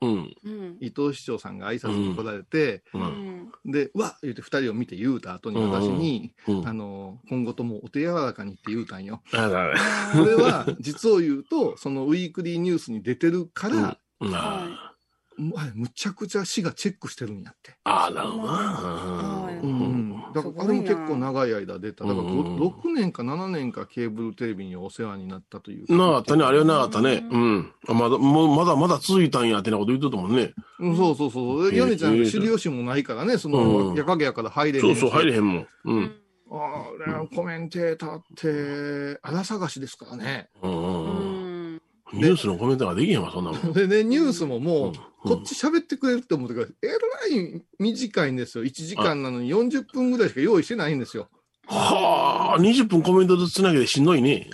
[0.00, 0.36] うん。
[0.44, 2.98] うん伊藤市長さんが挨拶に来られて、う。
[2.98, 6.68] うんんで、うわ言って二人を見て言うた後に私に、うん。
[6.68, 9.22] あの、今後ともお手柔らかにって言うたんよ。
[9.32, 9.70] あだ
[10.12, 14.92] これは、実を言うと、そのウィークリーニュースに出てるから、うんあ
[15.36, 17.74] むあれむちゃくちゃ市がチェックしてるんやって。
[17.84, 18.52] あ、なるほど。
[20.34, 22.04] だから、あれも結構長い間出た。
[22.04, 25.96] だから、うんご6年か7年かケーブルテレビにお世話になったという。
[25.96, 27.26] なあったね、あれはなあったね。
[27.30, 27.72] うん。
[27.88, 30.52] あまだ、もう、まだまだ続いたんやってなこと言ってたもんね。
[30.80, 31.66] うんそうそうそう。
[31.66, 35.66] うんヨネちゃん、知る由もないからね、そうんの、やかげやから入れへんしそうそう、入れへんもん。
[35.84, 36.12] うん。
[36.50, 38.22] あれ、コメンテーターっ
[39.14, 40.50] て、荒探しですからね。
[40.62, 40.68] う。
[40.68, 41.21] ん
[42.12, 43.72] ニュースのコメントができへんわ、そんなもん。
[43.72, 44.92] でね、ニュースももう、うん
[45.22, 46.96] こっち喋ってくれるって思ってから、えら
[47.28, 48.64] い短いんですよ。
[48.64, 51.28] 1時間なのに40分ぐらいしか用意してないんですよ。
[51.68, 54.50] はあ、20分コメントずつつなげてしんどいね。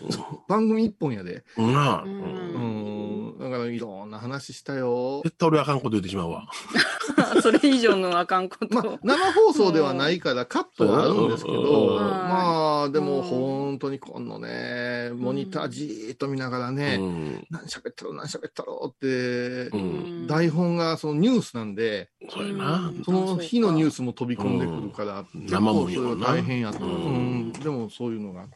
[0.46, 1.42] 番組1本やで。
[1.56, 2.02] なあ。
[2.04, 3.38] ううんん。
[3.38, 5.22] だからいろんな話したよ。
[5.24, 6.46] 絶対俺あかんこと言ってしまうわ。
[7.43, 17.47] それ以上のあかんことまあ、生放送ではないからカットはあるんですけど、うんまあ、でもうん本当にこのね、モニターじーっと見ながらうね、ん。
[17.51, 20.26] 何喋ったろう、何喋ったろうってう、ん。
[20.26, 23.99] 台本がそのニュースなんで、その日のニュース。
[23.99, 26.85] スも飛び込んでくるから、うん結構それは大変やった。
[26.85, 27.18] うんう
[27.49, 28.55] んでもそういうのがあって。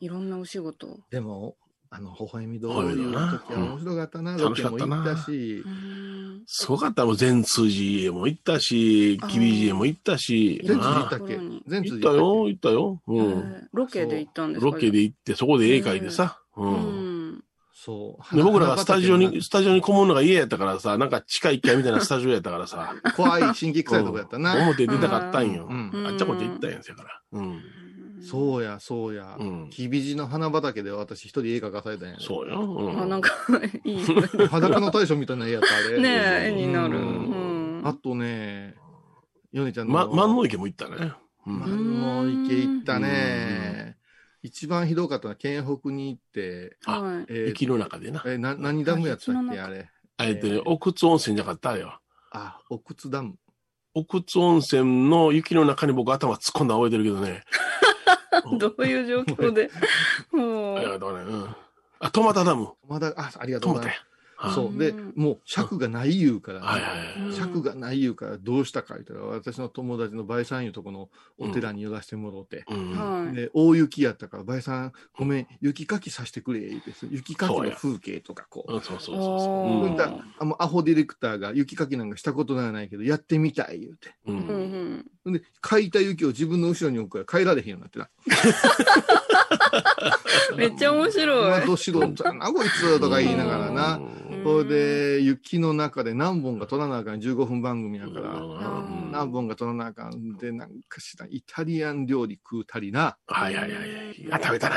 [0.00, 0.98] いろんなお仕事。
[1.10, 1.56] でも、
[1.96, 7.16] あの、微笑みどう微笑みいうだな時は面白かったな、うんロケも行ったしう、んすごかったもん。
[7.16, 10.60] 全通寺へも行ったし、あーキビ寺へも行ったし。
[10.64, 11.38] 全通なあ行ったっけ？
[11.68, 13.02] 全通行ったよ、行ったよ。
[13.06, 13.24] うえん。
[13.24, 14.66] ーロケで行ったんですか？
[14.72, 16.40] ロケで行って、そこで絵描いてさ。
[16.56, 16.62] う。
[16.62, 17.44] うんん。
[17.72, 18.36] そう。
[18.36, 22.94] で、僕らがスタジオ花に、スタジオにこもるのが嫌やったからさ、なんか地下1階みたいなスタジオやったからさ。
[23.04, 24.54] 畑怖い、新規臭いとこやったな。
[24.56, 25.66] 表出たかったんよ。
[25.70, 27.20] うんうんあっちゃこっちゃ行ったんやんせやから。
[27.32, 27.62] うん。
[28.24, 29.44] そうや、そうやう。
[29.44, 29.70] ん。
[29.70, 32.16] キビジの花畑で私一人絵描かされたんや。
[32.18, 32.60] そうよ。
[32.60, 33.00] うん。
[33.02, 33.30] あ、なんか、
[33.84, 34.02] いい。
[34.48, 36.00] 裸の大将みたいな絵やった、あれ。
[36.00, 36.08] ね
[36.46, 36.98] え、絵になる。
[36.98, 37.86] ううんん。
[37.86, 38.74] あとね、
[39.52, 39.94] ヨネちゃんの。
[39.94, 41.12] ま、万能池も行ったね。
[41.46, 41.60] うん。
[41.60, 43.96] 万能池行ったね。
[44.42, 47.26] 一番ひどかったのは県北に行って、あはい。
[47.30, 48.22] えの中でな。
[48.26, 49.88] え、な、何ダムやったっけあれ。
[50.16, 51.70] あえて、奥津温泉じゃなかった？
[51.70, 51.98] あれは。
[52.30, 53.36] あ、奥津ダム。
[53.94, 57.42] 奥津温泉の雪の中に僕頭突っ込んだの覚えてるけどね。
[58.58, 59.70] どういう状況で？
[60.32, 61.24] もあれはどうね。
[61.24, 61.56] うん。
[62.00, 62.72] あ、トマタダム。
[62.88, 64.13] まだ、あ、ありがとうございます。。
[64.36, 64.78] あそう。
[64.78, 67.32] で、もう尺がない言うから、はいはいはい。
[67.34, 71.08] 尺がない言うからどうしたか言ったら、私の友達の倍さんいうとこの
[71.38, 72.64] お寺に寄らせてもろて。
[73.32, 78.74] で、大雪やったから、倍さん、ごめん、雪かきさせてくれ、言って、雪かきの風景とかこう。
[78.74, 79.88] うんそうそうそうそう。
[79.88, 84.14] いったあのアホディレクターが雪かきなんかしたことないけど、やってみたい言うて。
[84.26, 85.06] うん。
[85.32, 88.08] で、書いた雪を自分の後ろに置くから帰られへんようになってな。
[90.56, 91.50] めっちゃ面白い。
[91.50, 94.00] まあど素人やな、こいつとか言いながらな。
[94.44, 103.16] うんそれで、雪の中で何本か撮らなあかん15分番組やから、ん何本か撮らなあかんで、なんかしら、イタリアン料理食うたりな。
[103.26, 104.32] はいはいはいはい。
[104.32, 104.76] あ、食べたな。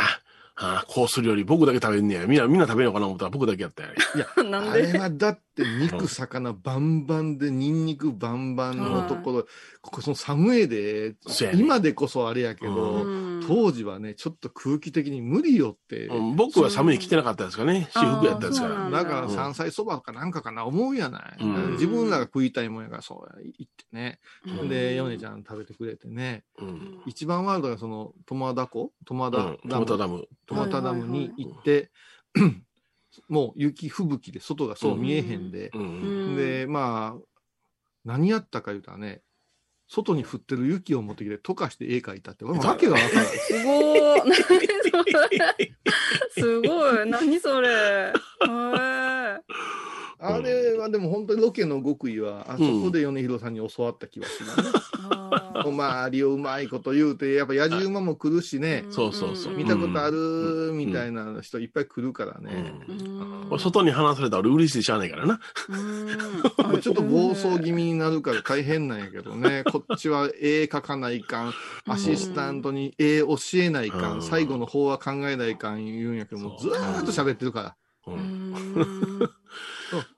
[0.60, 2.26] あコース料理、僕だけ食べんねや。
[2.26, 3.90] みんな、みんな食べようかな思ったら僕だけやったよ。
[4.50, 9.48] なんあれではだって肉、魚バンバンで、ニンニクバンバンのところ、
[9.82, 11.16] ここその寒いで
[11.54, 16.08] 今でこそあれやけど、うん当時はね、ちょっと空気的に無理よって。
[16.08, 17.88] うん僕は寒いに来てなかったですかね。
[17.94, 18.90] 私服やったんですから。
[18.90, 21.38] だからうん山菜そばかなんかかな思うやない。
[21.40, 24.20] うん自分らが食いたいもんやから、そうや、言ってね。
[24.46, 26.44] うんで、ヨネちゃん食べてくれてね。
[26.60, 27.02] うん。
[27.06, 29.58] 一番ワールドがその、トマダ湖トマダうん。
[29.58, 29.80] トダム。
[29.80, 30.28] マタダム。
[30.48, 31.92] トマタダムに行って、
[33.30, 35.78] もう雪吹雪で外がそう見えへんでう、。
[35.78, 37.22] うんんで、まあ、
[38.06, 39.22] 何やったか言うたらね、
[39.88, 43.28] 外に降ってる雪を持ってきて溶かして絵描いたって、わけがわからな い。
[43.52, 44.12] すご
[44.44, 44.46] い。
[44.46, 45.34] 何それ。
[46.32, 47.10] すごい。
[47.10, 48.14] 何それ。
[50.36, 54.54] あれはでも本当にロケの極意は、あそこで米広さんに教わった気がするな、
[55.10, 58.84] あおまわりをうまいこと言うて、やっぱ野じ馬も来るしね。
[58.88, 59.56] ー、そうそうそう。
[59.56, 62.74] 見たことあるうんみたいな人いっぱい来るからね。
[62.88, 63.48] うん。
[63.50, 65.40] 俺外に放されたら俺嬉しいでしゃあないからな。
[65.70, 66.82] うん。
[66.82, 69.00] ちょっと暴走気味になるから大変なん。
[69.00, 71.54] やけどね、こっちは絵描かないかん、
[71.88, 74.18] アシスタントに絵教えないかうん。
[74.20, 75.86] ん、最後の方は考えないかん。
[75.86, 76.18] 言うん。
[76.18, 77.76] やけど、もうずーっと喋ってるから。
[78.12, 78.16] う。
[78.16, 79.30] うんん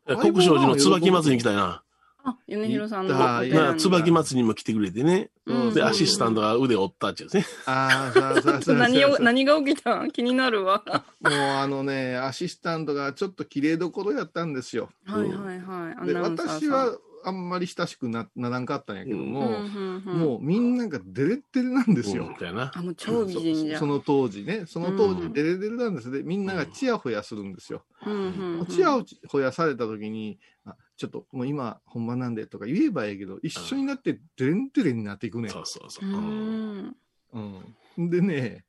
[0.19, 1.83] 国商寺の椿祭りに来たいな。
[2.23, 5.29] あ、米広さんの行ったお寺にな椿祭りにも来てくれてね。
[5.45, 7.45] うんで、アシスタントが腕を折ったっちゅうね。
[7.65, 10.03] ああ、そうそうそう 何を、そう何が起きた？
[10.03, 10.83] ん 気になるわ。
[10.85, 14.89] はもうあのね、アシスタントがちょっと綺麗どころやったんですよ。
[15.07, 16.07] いはいはい。
[16.07, 19.63] で、アナウンサーさん私はあんまり親しくなならんかったんやけども、
[20.05, 22.33] もうみんながデレッデレなんですよ。
[22.73, 23.79] あ、もう超美人じゃん。
[23.79, 27.83] その当時ね、その当うん時デレデレなんですで、みんながチヤホヤするんですよ。
[28.05, 28.91] うんうんうんチヤ
[29.27, 36.11] ホヤされた時に、あちょっともう今本番なんでとか言えばええけど、一緒になってデレンデレになっていくねそうそうそうう。
[36.11, 36.95] ん。
[37.97, 38.09] うん。
[38.09, 38.65] でね、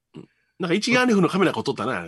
[0.59, 2.07] なんか一眼レフのカメラこう撮ったな。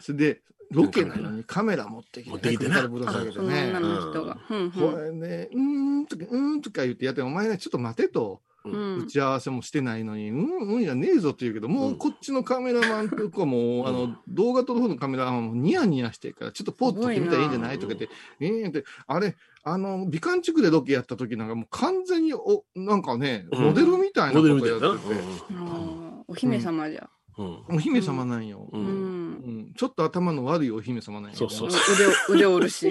[0.00, 0.42] それで、
[0.74, 3.80] ロケなのにカメラ持ってきて、持ってきてな首からぶら下げてその女ね。
[3.80, 4.38] の人が。
[4.50, 5.60] うんこれね、うー
[6.00, 8.40] んとか、うーんとか言ってやって、お前ね、ちょっと待てと。
[8.66, 17.78] うん打ち合わせもしてないのに、うん、うんやねえぞって言うけど、もうこっちのカメラマンとかも、 あの、動画撮る方のカメラマンもニヤニヤしてるから、ちょっとポーズ撮ってみたらいいんじゃない？
[17.78, 18.08] とか言って、
[18.40, 24.86] ええって、あれ、あの、美観地区でロケやった時なんかもう完全に、お、なんかね、うんモデルみたいなモことデルみたいな。
[24.86, 25.14] やってて、
[26.26, 27.10] お姫様じゃ。
[27.36, 27.76] うん。
[27.76, 28.68] お姫様なんよ。
[28.72, 28.78] う。
[28.78, 28.86] うん。
[28.86, 32.90] うんん、ちょっと頭の悪いお姫様なんやけどそうそう腕を、腕折るし。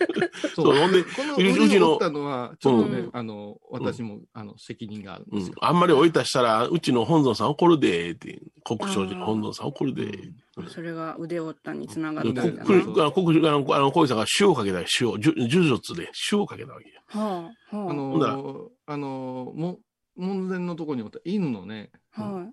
[0.54, 10.32] そう、ほんで、この腕を折ったのは、ちょっとね、うんあの、私も、あの、責任があるんうんですよ。、あんまり置いたしたら、うちの本尊さん怒るで、って、国商寺の本尊さん怒るで。
[10.68, 13.02] それが腕折ったにつながっでたんだ国な。
[13.04, 17.00] あの国あの、あの、小井さんが塩をかけたよ塩、呪呪術で塩をかけたわけよ。
[17.06, 19.78] はあ、はああ、の、あの、も、
[20.16, 22.50] 門前のところにおった犬のね、は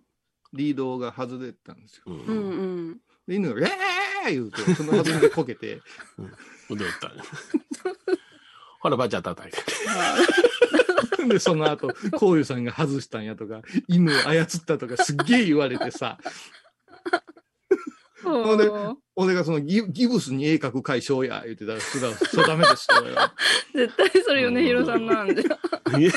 [0.55, 2.03] リードが外れてたんですよ。
[2.07, 2.15] うん。
[2.15, 2.23] い。
[2.25, 2.99] うん。
[3.27, 4.31] 犬が、えー！
[4.31, 5.81] 言うて、その外れでこけて、
[6.69, 7.11] 腕折った。
[8.79, 9.57] ほら、ばちゃ叩いて。
[9.87, 12.63] はで、その後、こういうさん。
[12.63, 13.25] が外したん。
[13.25, 16.17] やとか、犬を操ったとか、すっげえ言われてさ、
[18.23, 18.57] ほん。
[18.57, 18.69] で
[19.17, 22.97] 俺がそのギギブスに絵描く会将や、言ってたら、それはそうダメですよ。
[23.73, 25.05] 絶対それ米広さん。
[25.05, 25.33] なん。
[25.33, 25.41] で。
[25.41, 26.11] いや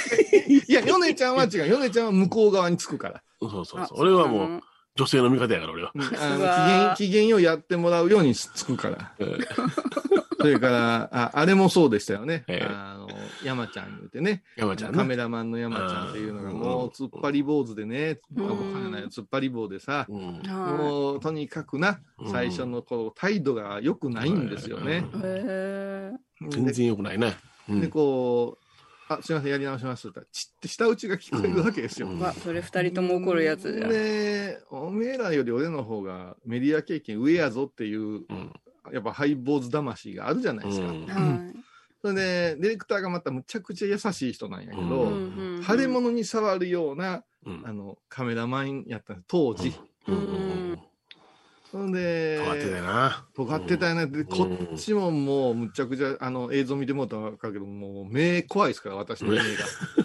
[0.69, 1.37] いや、ヨネちゃん。
[1.37, 1.69] は違う。
[1.69, 2.07] ヨネちゃん。
[2.07, 3.23] は向こう側につくから。
[3.41, 4.01] そうそうそう。
[4.01, 4.61] 俺はもう、
[4.97, 5.93] 女性の味方やから、俺は。
[6.97, 9.13] 機嫌、機嫌をやってもらうようにつくから。
[9.19, 9.39] えー
[10.41, 12.45] それから、ああれもそうでしたよね。
[12.47, 13.09] ええあの、
[13.45, 14.45] 山ちゃん言うてね。
[14.57, 14.99] 山ちゃんね。
[14.99, 25.05] カメラマンの山ちゃんっていうのが、うんもう突っ張り坊主でね、突っ張り棒でさ、うんはもうとにかくな、うん最初のこう態度が良くないんですよね。
[26.51, 27.37] 全然良くないね。
[27.69, 28.65] でこう、
[29.09, 30.09] あ、すいません、やり直します。
[30.09, 32.09] って言ったら、チって舌打ちが聞こえるわけですよ。
[32.09, 32.33] うん。
[32.43, 33.91] それ二人とも怒るやつじゃん。
[33.91, 38.53] で、おめえらより俺の方がメディア経験上やぞっていう、うん。
[38.93, 40.87] やっぱハイボーズ魂があるじゃないですか。
[40.89, 41.07] うん。
[41.07, 41.53] は
[42.01, 44.85] それで、ディレクターがまたむちゃくちゃ優しい人なんやけど、い。
[44.85, 45.57] うん。
[45.57, 45.65] うん。
[45.65, 47.63] 腫れ物に触るような、うん。
[47.65, 49.75] あの、カメラマンやったんです当時。
[50.07, 50.15] うん。
[50.15, 50.88] うん
[51.71, 53.27] そんで、変わってたよな。
[53.35, 54.07] 尖ってたよね。
[54.07, 59.45] で、こっちももう、むちゃくちゃ、あの、映像見てもらったら分かるけど、もう、目怖いですから、私の目が。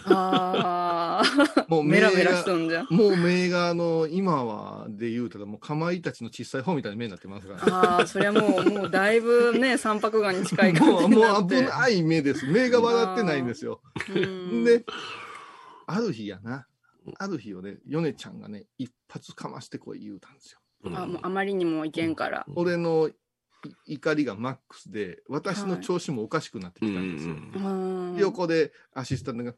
[0.07, 1.65] ああ。
[1.69, 2.87] もう目が、メラメラしとんじゃん。
[2.89, 7.75] もう目が、あの、今は、で言うたら、もう、かまいたちの小さい方みたいな目になってますから。
[7.75, 11.55] ああ、それはもう、もうだいぶね、三白眼に近い感もう、じにもなって。
[11.55, 12.45] う危ない目です。
[12.45, 13.79] 目が笑ってないんですよ。
[14.13, 14.83] うんで、
[15.87, 16.67] ある日やな。
[17.19, 20.59] ある日をね、ヨネちゃんがね、一発かましてこい言うたんですよ。
[20.83, 20.97] うん。
[20.97, 22.45] あもうあまりにもいけんから。
[22.55, 23.09] 俺の
[23.87, 27.35] い怒りがマックスで、私の調子もおかしくなってきたんですよ。
[27.35, 29.53] うん横でアシスタントが、ん？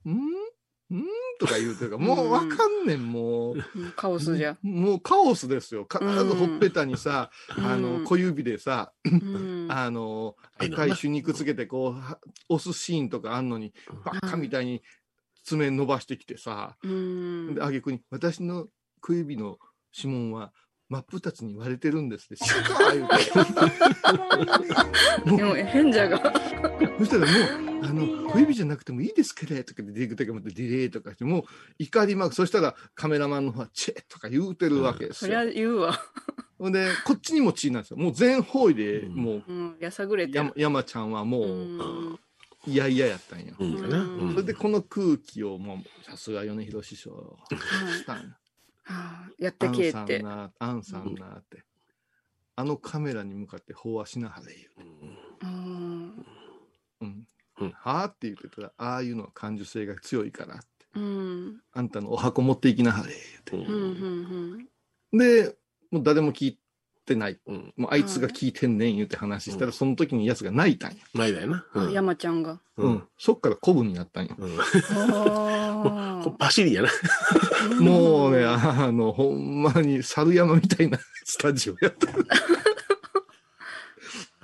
[0.93, 1.03] ん？
[1.39, 3.55] とか言うてるから、もうわかんねん、もう。
[3.55, 4.57] うんカオスじゃ。
[4.61, 5.87] もうカオスですよ。
[5.91, 7.65] 必ずほっぺたにさ、うん。
[7.65, 9.67] あの、小指でさ、うん。
[9.71, 12.19] あの、赤い手肉つけてこう、は
[12.49, 13.73] 押すシーンとかあんのに、
[14.05, 14.83] ばっかみたいに
[15.43, 17.55] 爪伸ばしてきてさ、うん。
[17.55, 18.67] で、あげくに、私の
[19.01, 19.57] 小指の
[19.95, 20.53] 指紋は、
[20.89, 23.07] 真っ二つに割れてるんですって、 シュッー言う
[25.25, 25.31] て。
[25.37, 26.21] でも、変じゃが。
[26.99, 27.31] そしたらも
[27.81, 31.45] う、あの、小指じゃなくてもいいですけど、とかで、ディレクターがまたディレイとかして、もう
[31.79, 35.29] 怒りまく、そしたらカメラマンの方は、チェとか言うてるわけですよ。
[35.31, 35.99] そりゃ言うわ。
[36.57, 37.97] ほんで、こっちにも血なんですよ。
[37.97, 40.53] もう全方位で、うんもう、うん、やさぐれて山る。
[40.57, 41.47] 山ちゃんはもうう、
[42.13, 42.19] ん
[42.67, 43.53] いやいややったんや。
[43.59, 47.19] うんそれで、この空気を、もう、さすが米広師匠、は
[47.91, 48.35] いしたん
[48.87, 48.93] や。
[48.93, 50.19] はあやってアンさけって。
[50.19, 51.63] んな、アンさんなって。
[52.57, 54.89] あのカメラに向かって飽和しなはれ言う。
[55.43, 56.25] うん
[57.01, 57.27] うん。
[57.59, 60.65] うんはあって言ってたら、ああいうのは感受性が強いからって。
[60.95, 63.71] うんあんたのお箱持っていきなはれ言うて。
[63.71, 64.67] うん
[65.13, 65.55] うんで、
[65.91, 66.57] もう誰も聞
[67.05, 67.37] いてない。
[67.45, 67.73] うん。
[67.77, 70.97] もうあいつが聞いてんねん言うて話したら、その時に奴が泣いたんや。
[71.13, 71.65] ないだよな。
[71.73, 71.87] うん。
[71.89, 72.59] あ山ちゃんが。
[72.77, 73.03] うん。
[73.17, 74.35] そっから古文になったんや。
[74.37, 74.57] うん。
[74.59, 76.89] あこパ シリやな。
[76.89, 82.07] あもうね、あの、ほんまに猿山みたいなスタジオやった。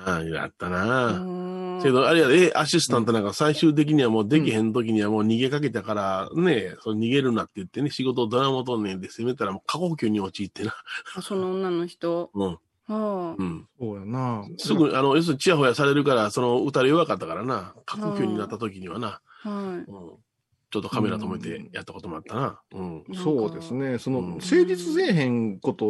[0.06, 1.08] ああ、やったな。
[1.08, 10.74] うんけど、あれやで、えアシスタントなんか最終的にはもうできへん時にはもう逃げかけたから、ね、その逃げるなって言ってね、仕事をドラマとんねんで攻めたらもう過呼吸に陥ってな。
[11.16, 12.30] あその女の人？
[12.34, 12.48] うん。
[12.48, 13.68] はあうん。
[13.80, 14.46] そうやな。
[14.58, 17.74] すぐ、あの、要するにチヤホヤされるから、その歌で弱かったからな。
[17.86, 19.22] 過呼吸になった時にはな。
[19.44, 19.86] はうん。
[20.72, 22.62] ちょっとカメラ止めてやったこともあったな。
[22.74, 23.06] うん。
[23.10, 23.16] い。
[23.16, 24.00] そうですね。
[24.00, 25.86] その、うん成立せえへんこと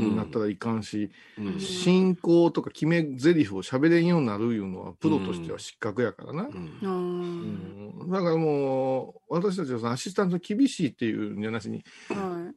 [0.00, 1.60] になったらいかんし、うん。
[1.60, 6.42] 進行とか決め台詞を喋れんようになるいうのは、プロとしては失格やからな。
[6.42, 6.50] うんう。
[6.82, 12.52] うんんだからもう、私たちはさ、アシスタント厳しいっていうんじゃなしに、は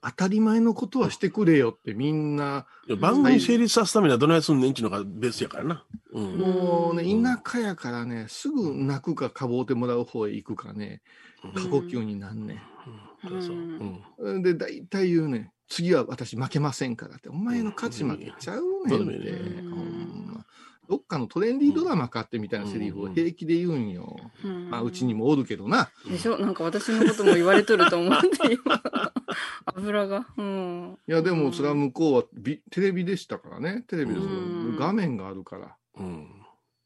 [0.00, 5.84] 当たり前のことはしてくれよってみんな、いや番組成立さすためにはどないすんねんっちのがベースやからな。
[6.12, 6.38] うん。
[6.38, 7.22] もうね、うん。
[7.22, 11.02] 田舎やからね、すぐ泣くかかぼうてもらう方へ行くかね、
[11.42, 12.62] 過呼吸になんね
[14.20, 14.42] うん。
[14.42, 19.70] で、大体言うね、次は私負けませんからって、お前の勝ち負けちゃうねんって、うん。
[19.70, 20.21] ほん。
[20.21, 20.21] ま
[20.92, 24.14] どっかのトレンディードラマかってみたいなセリフを平気で言うんよ。
[24.44, 24.46] い。
[24.46, 25.88] まあ、うちにもおるけどな。
[26.06, 26.36] でしょ？
[26.36, 28.82] なんか私のことも言われとると思って、今。
[29.64, 30.26] 油が。
[30.36, 30.98] うん。
[31.08, 33.84] いや、でも、それは向こうはビテレビでしたからね。
[33.86, 34.36] テレビでそのう
[34.74, 35.76] ん画面があるから。
[35.96, 36.28] うん。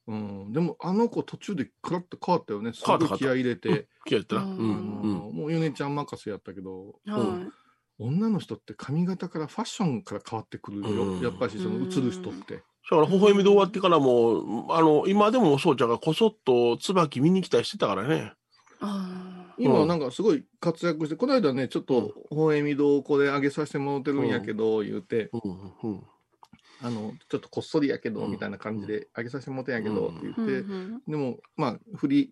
[0.06, 0.52] うん。
[0.52, 2.74] でも、あの子途中でカラッと変わったよね。
[2.74, 3.88] す変わったごい気合い入れて。
[4.04, 4.42] 気合いったな。
[4.44, 4.56] ううん
[5.34, 7.50] もう、ヨネちゃん任せやったけど、は
[7.98, 11.14] 女の人って髪型からファッションから変わってくるよ。
[11.14, 12.62] うんやっぱりその映る人って。
[12.90, 18.16] だから、微笑みで終わってからも、あの、今でもそうちゃんがこそっと椿見に来たりしてたからね。
[18.16, 18.30] い。
[18.80, 25.90] あ今うんなんかすごい活躍して、この間ね、ちょっと、微笑み堂これ上げさせてもらってるんやけど、言うて、うん。
[25.90, 26.02] うん。
[26.82, 32.28] あの、ちょっとこっそりやけど、うんみたいな感じで上げさせてもらってんやけど、うんって言って、でも、まあ、フリー、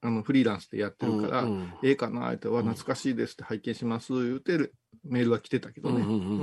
[0.00, 4.74] あの、フリーランスでやってるから、うんええかなって、わ、うん懐かしいですって拝見します、言うてる
[5.04, 6.02] メールが来てたけどね。
[6.02, 6.38] うんうんうんう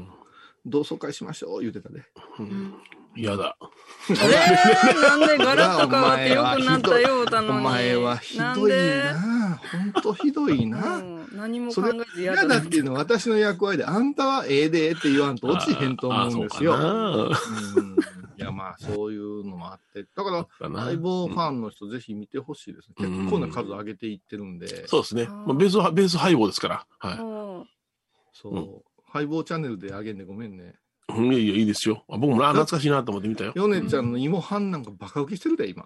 [0.00, 0.08] ん
[0.66, 2.02] 同窓会しましょう言うてたで。
[2.38, 2.74] うん
[3.14, 3.58] 嫌だ。
[4.08, 7.58] えー、なんでガラッと変わって良くなったようたのに。
[7.58, 9.60] お前はひどいな。
[9.70, 10.96] ほんとひどいな。
[10.96, 16.74] うん何もそれ考えず嫌嫌だだっていうのは私の役割で、あんたはええでって言わんと落ちへんと思うんですよ。
[16.74, 16.80] ああ
[17.14, 17.40] そうか
[17.76, 17.96] うん
[18.36, 20.04] いや、まあ、そういうのもあって。
[20.14, 20.46] だから、な。
[20.60, 22.94] だな相棒ファンの人、ぜひ見てほしいですね。
[22.98, 24.86] うん結構な数上げていってるんで。
[24.88, 25.26] そうですね。
[25.28, 26.86] あーまあベースは、ベース配合ですから。
[26.98, 27.18] はい。
[27.18, 27.68] うん
[28.32, 28.91] そう。
[29.14, 30.74] うんハイボーチャンネルで上げんでごめんね。
[31.14, 32.04] うんいやいや、いいですよ。
[32.08, 33.52] あ僕もな懐かしいなと思って見たよ。
[33.54, 35.84] ヨネちゃんの芋飯なんかバカ受けしてるで、今。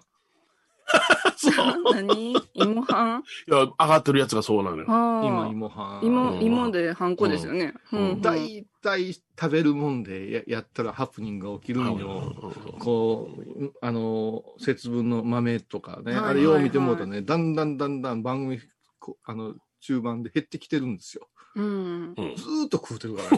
[1.35, 1.93] そう。
[1.93, 2.33] 何？
[2.53, 4.85] 芋飯いや、上がってるやつがそうなのよ。
[4.85, 6.05] 今、あ芋飯。
[6.05, 7.73] 芋、うん芋でハンコですよね。
[7.91, 12.33] うんうんうん大体食べるもんでややったらハプニングが起きるんよ。
[12.79, 18.59] こう、うあの、節分の豆とかね、はいあれよう見てもうとね、だんだんだんだん番組、
[18.99, 21.27] こあの、中盤で減ってきてるんですよ。
[21.55, 21.63] うん。
[21.65, 23.29] うんずーっと食うてるから。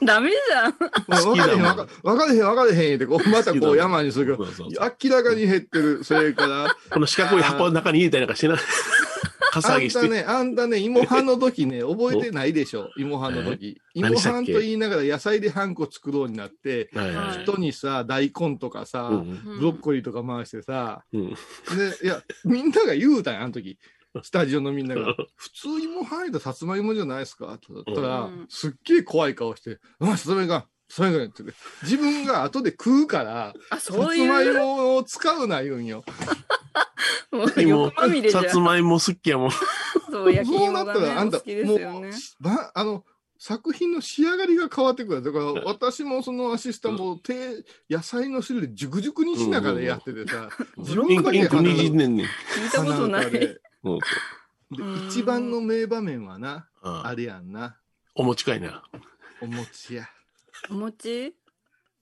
[0.04, 0.72] ダメじゃん。
[1.22, 1.76] 分かれへん、分
[2.16, 4.48] かれへん、分かれへんって、こう、またこう山にするけど、
[4.80, 6.04] 明らかに減ってる。
[6.04, 8.56] それから、この四角い箱の中に入れたりなんかしてな。
[9.50, 10.00] かさあ上げして。
[10.00, 13.80] んたね、あんたね、芋飯の時ね、覚えてないでしょ、芋飯の時。
[13.94, 14.52] 芋何したっけ？
[14.52, 21.34] 飯と言いながら野菜でハンコ作ろうになって、はいはいはい人にさ、大根とかさ、うんブロッコリーとか回してさ、うんで、
[22.02, 23.78] いや、みんなが言うたんや、あの時。
[24.22, 25.14] スタジオのみんなが。
[25.36, 27.52] 普通芋入ったさつまいもじゃないですか？
[27.54, 34.58] って言ったら、うんすっげえ怖い顔して、あ、さつまいもが、さつまいもがって言って自分が後で食うから、あ、さそういつまいうう。
[34.58, 36.04] もを使うな言うんよ。
[37.30, 38.64] もう横まみれじゃさつん。
[38.64, 39.50] まいも好きやもん。
[40.10, 43.04] そう、焼きそう芋がね、なったら、あんた、もうばあの、
[43.40, 45.22] 作品の仕上がりが変わってくる。
[45.22, 50.48] だから、私もそのアシスタントも、手、野菜の種類熟々にしながらやっててさ、
[50.78, 52.26] 自分インク、インク鼻にじんねんねん。
[52.26, 53.58] 聞いたことない。
[53.84, 57.76] でうんでうん一番の名場面はな、ああれやんな、
[58.14, 58.82] お持ち帰りな。
[59.40, 60.08] お餅や。
[60.70, 61.34] お餅？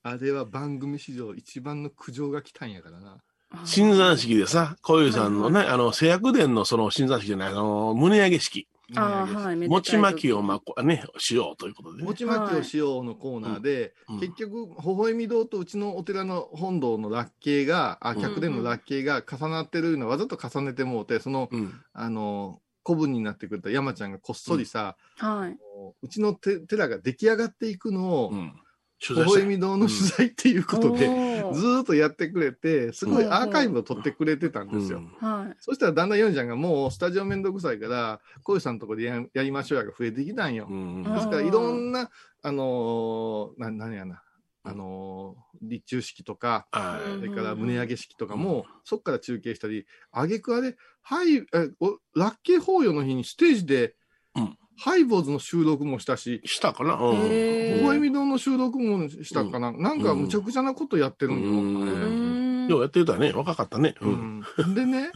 [0.03, 3.18] あれは番組史上一番の苦情が来たんやからな。
[3.64, 8.66] 新山式でさ、小遊さんのね、あの、製薬殿のその新山式じゃない、あの、胸上げ式。
[8.95, 9.57] ああ、はい。
[9.57, 12.05] 餅巻きをまこ、ね、しようということでね。
[12.05, 21.74] 餅巻きをしようのコーナーで、うん結局、微笑み堂とうちのお寺の本堂のラッキーが、あ、うん客殿のラッキーが重なってるのをわざと重ねてもうて、その、うん。
[21.93, 25.57] あの、古文になってくれた山ちゃんがこっそりさ、はい。
[26.03, 28.53] うちのて寺が出来上がっていくのを、うん。
[28.99, 33.32] 微取材した笑み堂の取材っていうことで、ずーっとやってくれて、すごいうん。
[33.32, 35.03] アーカイブを取ってくれてたんですよ。
[35.20, 35.57] はい。
[35.61, 40.66] そしたらだんだんヨンちゃんがもうスタジオめんどくさいから、小石さんのとこでややりましょうやが増えてきたんよ。
[40.68, 41.05] うん。
[41.05, 41.14] うん。
[41.14, 42.11] ですからいろんな、
[42.42, 44.22] あのーな、何やな、
[44.64, 47.20] あのー立中式とか、はい。
[47.20, 51.44] それから胸上げ式とかも、そっから中継したり、あげくあれ、はい、え
[51.80, 53.94] おラッキー法要の日にステージで、
[54.34, 57.16] うんハイボーズの収録もしたし、したかなうん。
[57.27, 62.66] へー微笑み堂の収録もしたかな、なんかむちゃくちゃなことやってるんよ。
[62.66, 63.33] うようやってたね。
[63.33, 63.95] 若かったね。
[64.01, 64.09] う。
[64.09, 65.11] うんん、でね、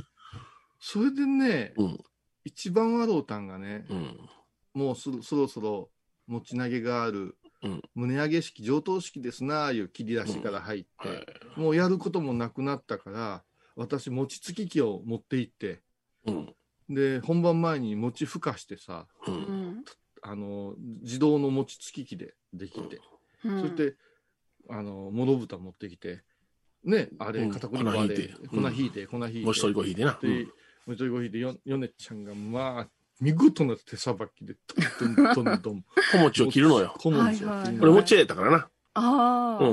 [0.78, 1.98] それでね、うん。
[2.44, 4.18] 一番笑うたんがね、うん。
[4.74, 5.90] もうそろそろそろ
[6.26, 11.26] 持ち投げがある、うん胸上げ式、上等式ですなあいう切り出しから入って、はい。
[11.56, 13.42] もうやることもなくなったから、
[13.76, 15.82] 私、餅つき機を持って行って、
[16.26, 16.54] うん。
[16.90, 19.30] で、本番前に餅ふかしてさ、う。
[19.30, 19.84] うんん。
[20.22, 23.00] あの、自動の餅つき機でできて、
[23.44, 23.94] うんそして、
[24.68, 26.22] あの、物豚持ってきて、
[26.84, 28.22] ね、あれ、うん片栗粉あれ、粉粉引いて
[28.80, 29.46] 引いて、粉引いて。
[29.46, 30.12] もしとりコーヒーでな。
[30.12, 32.88] もう一人コーヒーでよ、ヨネちゃんが、まあ、
[33.20, 34.54] 見事な手さばきで、
[34.98, 35.84] トントントントン。
[36.12, 36.94] 小餅を切るのよ。
[36.98, 38.68] 小餅をはいはいこれ餅屋やったからな。
[38.94, 39.64] ああ。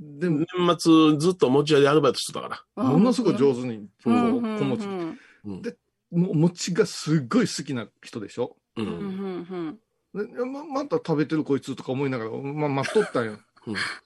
[0.00, 0.18] うん。
[0.18, 2.84] でも、年末ずっと餅屋でアルバイトしてたから。
[2.84, 4.86] ものすごい上手に、こううんうん小餅。
[4.86, 5.76] うんうんで
[6.10, 8.56] もう餅がすっごい好きな人でしょ？
[8.76, 8.82] う。
[8.82, 9.78] うんん
[10.14, 13.32] うんでままた食べてるこいつとか思いながら、まあ、待っとったんよ。
[13.32, 13.38] うん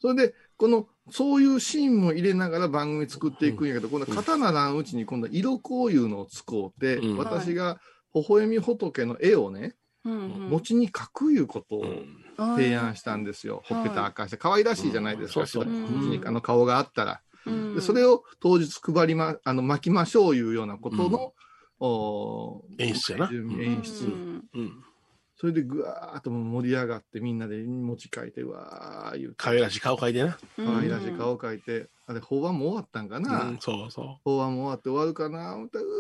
[0.01, 7.79] それで、この、そういうシーンも入れながら番組作っていくんやけど、今度刀ならんうちに今度は色こういうのを使うて、うん私が
[8.15, 12.57] 微笑み仏の絵をね、うんうん餅に描くいうことをうん。
[12.57, 13.63] 提案したんですよ。
[13.67, 14.37] ほっぺた赤して。
[14.37, 15.41] 可愛らしいじゃないですか。
[15.41, 17.21] うんそうそう餅にあの顔があったら。
[17.47, 21.35] うんでそれを当日配りま、あの、巻きましょういうようなことの、
[22.79, 23.31] 演出やな。
[23.33, 24.05] 演出。
[24.05, 24.85] うんうん。
[25.37, 29.35] それでぐわーっと盛り上がってみんなで餅書いてわー言うて。
[29.39, 30.39] 可愛らしい顔描いてな。
[30.57, 35.57] 可愛らしい顔描いて、あれ、法案も終わったんかな、うん、そうそ法案も終わって終わるかな？
[35.57, 35.91] 思ったらうー、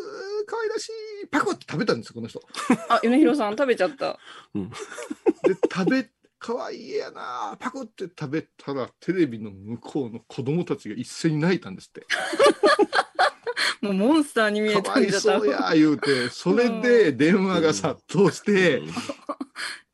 [0.47, 0.91] 可愛らし
[1.24, 2.41] いパクって食べたんですよ、この人。
[2.89, 4.16] あ、米広さん食べちゃった。
[4.55, 6.09] で、食べ、
[6.43, 12.05] 可愛い絵やなパクって食べたら、テレビの向こうの子供たちが一斉に泣いたんですって。
[13.80, 18.82] もうモンスターに見えかわいたんじゃったそうや言うて、それで電話が殺到して、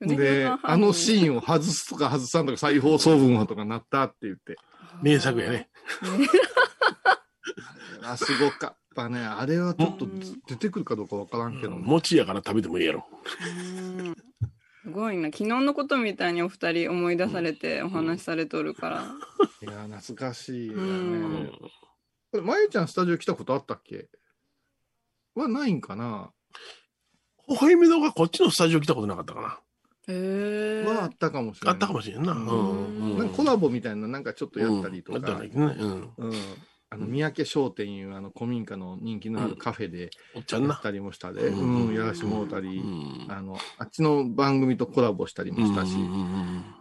[0.01, 4.57] で、あのシーンを外すとか外さんとか再放送分はとかなったって言って。
[5.03, 5.69] 名作やね。
[8.03, 9.21] あ、すごかったね。
[9.21, 11.83] あれはちょっとうん出てくるかどうかわからんけどね。
[11.83, 13.07] 餅やから食べてもいいやろ。
[14.89, 15.27] うんすごいな。
[15.27, 19.05] 昨日のことみたいにお二人思い出されてお話しされとるから。
[19.63, 21.47] いや、懐かしいようねん。
[22.31, 24.09] これ、まゆちゃんスタジオ来たことあったっけ？
[25.35, 26.31] はないんかな？
[27.49, 29.61] 微笑みのがこっちのスタジオ来たことなかったかな。
[30.09, 30.85] へえ。
[30.87, 31.75] はあったかもしれない。
[31.75, 32.33] あったかもしれんな。
[32.33, 35.43] うんうんなんかコラボみたいななんかちょっとやったりとかうんあった。
[35.43, 35.51] ね。
[35.55, 36.13] うん。
[36.17, 36.33] うん。
[36.91, 40.69] あの、三宅商店いうあの古民家の人気のあるカフェでおっちゃんな。
[40.69, 45.97] やったりもしたで、ううんん、やらしてもらったりう、んあの、あっちの番組とコラボしたりもしたし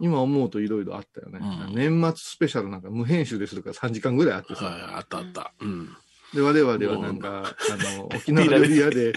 [0.00, 1.40] 今思うといろいろあったよね。
[1.42, 4.96] うん年末スペシャルなんか無編集でするから3時間ぐらいあってさ。
[4.96, 5.52] あったあった。
[5.60, 5.88] うん。
[6.34, 9.14] で、我々はなんか、あの、沖縄料理屋で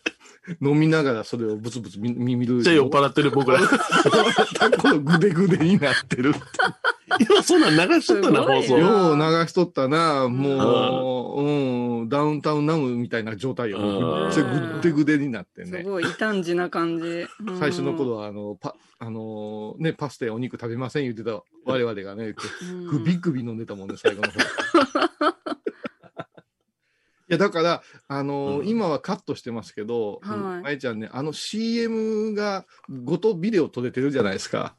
[0.60, 2.62] 飲みながらそれをブツブツ見る。
[2.62, 3.58] じゃあ酔っ払ってる僕ら。
[4.78, 6.34] このグデグデになってる。
[7.20, 8.78] 今そんなん流しとったな、放送。
[8.78, 13.78] よう流しとったな、もう、うん、ダウンタウンナムみたいな状態よ。
[13.78, 15.82] うんめっちゃグッデグデになってね。
[15.82, 17.26] すごい異端児な感じ。
[17.46, 24.40] うん最初の頃は、あの、パ、あのね、パスタやお肉食べません言ってた我々がね、うんグビグビ飲んでたもんね、最後の方。
[27.26, 32.64] いや、だから、あのうん今はカットしてますけど、はいまえちゃんね、あの CM が
[33.04, 34.74] ごとビデオ撮れてるじゃないですか。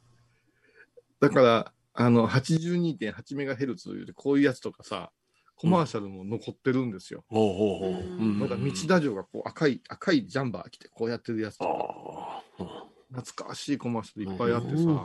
[1.19, 5.11] だから、あの、82.8メガヘルツでこういうやつとかさ、
[5.55, 7.23] コマーシャルも残ってるんですよ。
[7.29, 8.03] ほうほうほう。
[8.17, 12.85] うんまだ道田城がこう赤い、赤いジャンバー着てこうやってるやつとか、ああ。
[13.13, 14.99] 懐かしいコマーシャルいっぱいあってさ、ううんん、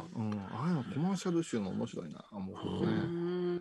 [0.50, 2.92] ああいうのコマーシャル集の面白いな、思うね。
[2.92, 3.56] ん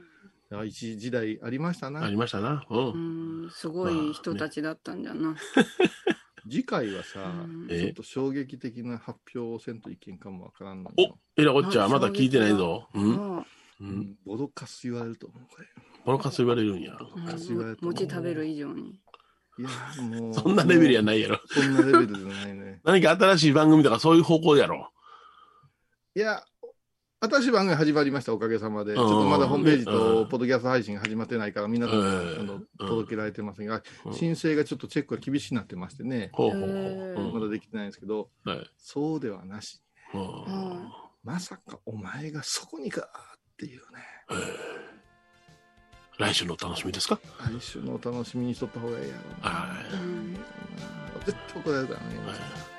[0.52, 2.04] いや一時代ありましたな。
[2.04, 2.66] ありましたな。
[2.72, 2.76] う。
[2.76, 5.36] うんんすごい人たちだったんじゃな。
[6.50, 12.88] 次回はさ、うんちょっと衝撃的な発表をせんといけんかもわからんのおよ。、えらこっちゃ、まだ聞いてないぞ。
[12.94, 13.38] うん？
[13.40, 13.46] あ
[13.80, 13.84] う。
[13.84, 13.90] うん？
[14.02, 15.68] ん、ボロカス言われると思う、これ。
[16.06, 16.98] このカス言われるんや。
[17.48, 18.90] 言われる餅食べる以上に。
[19.60, 19.70] いや、
[20.04, 20.34] もう。
[20.36, 21.40] そんなレベルやないやろ。
[21.48, 22.82] そんなレベルじゃないね。
[22.86, 24.92] 何か新しい番組とかそういう方向やろ。
[26.16, 26.44] いや、
[27.22, 28.94] 新しい番組始まりました、おかげさまで。
[28.94, 29.86] んちょっとまだホームページうん。
[29.86, 34.14] とポッドキャスト配信が始まってないから、皆さん、うんあの届けられてませんが、うん。
[34.14, 38.30] 申請がちょっとチェックが厳しくなってましてね、まだできてないんですけど。
[38.78, 39.82] そうではなし。
[40.14, 40.92] うん。
[41.26, 43.86] まさかお前がそこにかっていうね。
[46.20, 47.20] 来週のお楽しみですか？
[47.40, 49.22] 来週のお楽しみにしとった方がいいやろ。
[51.26, 52.79] 絶対怒られるからね。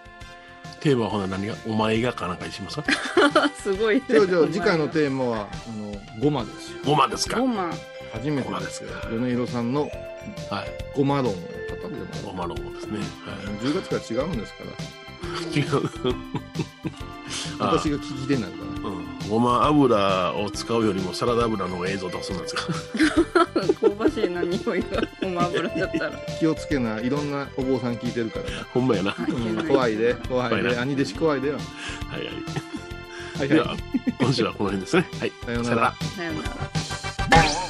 [0.80, 2.84] テーマはほな何がお前がかなんかにしますか？
[3.62, 4.02] すごい。
[4.08, 4.20] じゃ
[4.50, 6.78] 次回のテーマは、あの、ゴマですよ。
[6.84, 7.38] ごまですか？
[7.40, 7.70] ごま。
[8.12, 8.90] 初めてですよ。
[9.10, 9.82] 米広さんの
[10.50, 10.68] はい。
[10.96, 12.98] ゴマ論を語ってもごまの方ですね。
[12.98, 13.04] は
[13.62, 14.70] 10月から違うんですから。
[15.50, 15.54] い。
[15.54, 15.80] 違う。
[17.60, 18.50] あ 私が聞き手になん。
[19.28, 22.62] ごま油を使うよりもサラダ油の方が映像出すんですか？
[23.80, 24.86] 香ばしいな匂いが
[25.22, 26.12] ごま油だったら。
[26.40, 28.64] 気をつけな、いろんなお坊さん聞いてるからな。
[28.72, 29.10] ほんまやな。
[29.12, 30.76] はうん、怖いで、怖いで。
[30.76, 31.54] 兄弟子怖いでよ。
[31.54, 31.56] い
[32.12, 33.48] はい。
[33.48, 33.64] はいは。
[33.64, 33.78] ではい
[34.20, 35.06] 今週はこの辺ですね。
[35.20, 35.32] はい。
[35.44, 35.94] さようなら。
[36.16, 37.69] さよなら。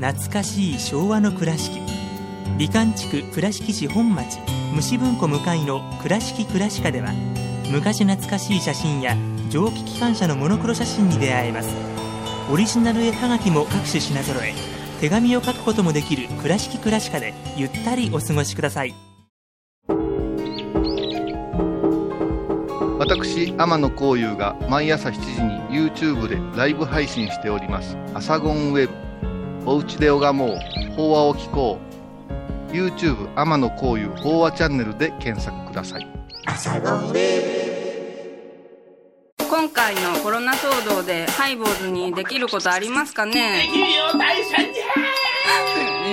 [0.00, 1.80] 懐かしい昭和の倉敷
[2.56, 4.38] 美観地区倉敷市本町
[4.72, 7.12] 虫文庫向かいの「倉敷倉歯科」では
[7.68, 9.16] 昔懐かしい写真や
[9.50, 11.70] 蒸気機関車のモノクロ写真に出会えます
[12.48, 14.54] オリジナル絵はがきも各種品揃え
[15.00, 18.94] 手紙を書くこともできる「倉敷倉歯科」でゆったりお過ごしください
[23.00, 27.96] 私、天野幸雄が毎朝7時に YouTube でライブ配信しております。
[28.12, 29.07] アサゴンウェブ。
[29.70, 30.58] おうちで拝もう。
[30.96, 31.78] 法話を聞こ
[32.70, 32.72] う。
[32.72, 36.08] YouTube 天野幸雄法話チャンネルで検索ください。
[39.38, 43.66] 今回のコロナ騒動でハイボーズにできることありますかね？
[43.66, 44.62] できるよ大社じ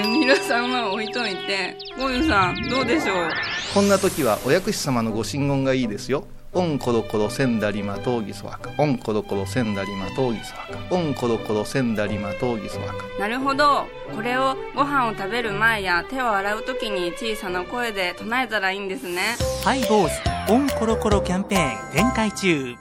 [0.03, 3.29] ゃ皆さんは置いといてゴユさんどうでしょう？
[3.73, 6.27] こんな時はお薬師様のご神言がいいですよ。
[6.55, 8.71] オンコロコロセンダリマトウギソワカ。
[8.77, 10.95] オンコロコロセンダリマトウギソワカ。
[10.95, 12.93] オンコロコロセンダリマトウギソワカ。
[13.19, 13.85] なるほど。
[14.15, 19.35] これをご飯を食べる前や手を洗う時に小さな声で唱えたらいいんですね。
[19.65, 22.73] ハイボーズオンコロコロキャンペーン展開中。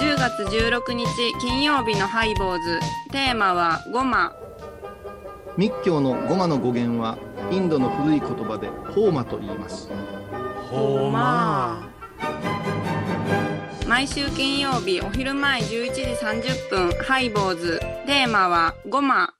[0.00, 1.06] 10月16日
[1.40, 2.80] 金曜日のハイボーズ。
[3.12, 4.32] テーマはごま。
[5.56, 7.18] 密教のゴマの語源は
[7.52, 9.88] インドの古い言葉でホーマと言います。
[10.72, 11.88] ほま
[13.86, 17.80] 毎週金曜日お昼前11時30分ハイボーズ。
[18.08, 19.34] テーマはゴマ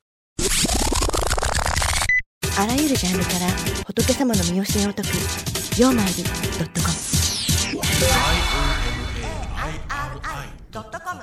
[2.59, 3.47] あらゆるジャンルから
[3.87, 5.09] 仏様の身教えを解く
[5.81, 6.29] 「曜マイり .com」
[10.72, 11.22] 「IOMAI.com」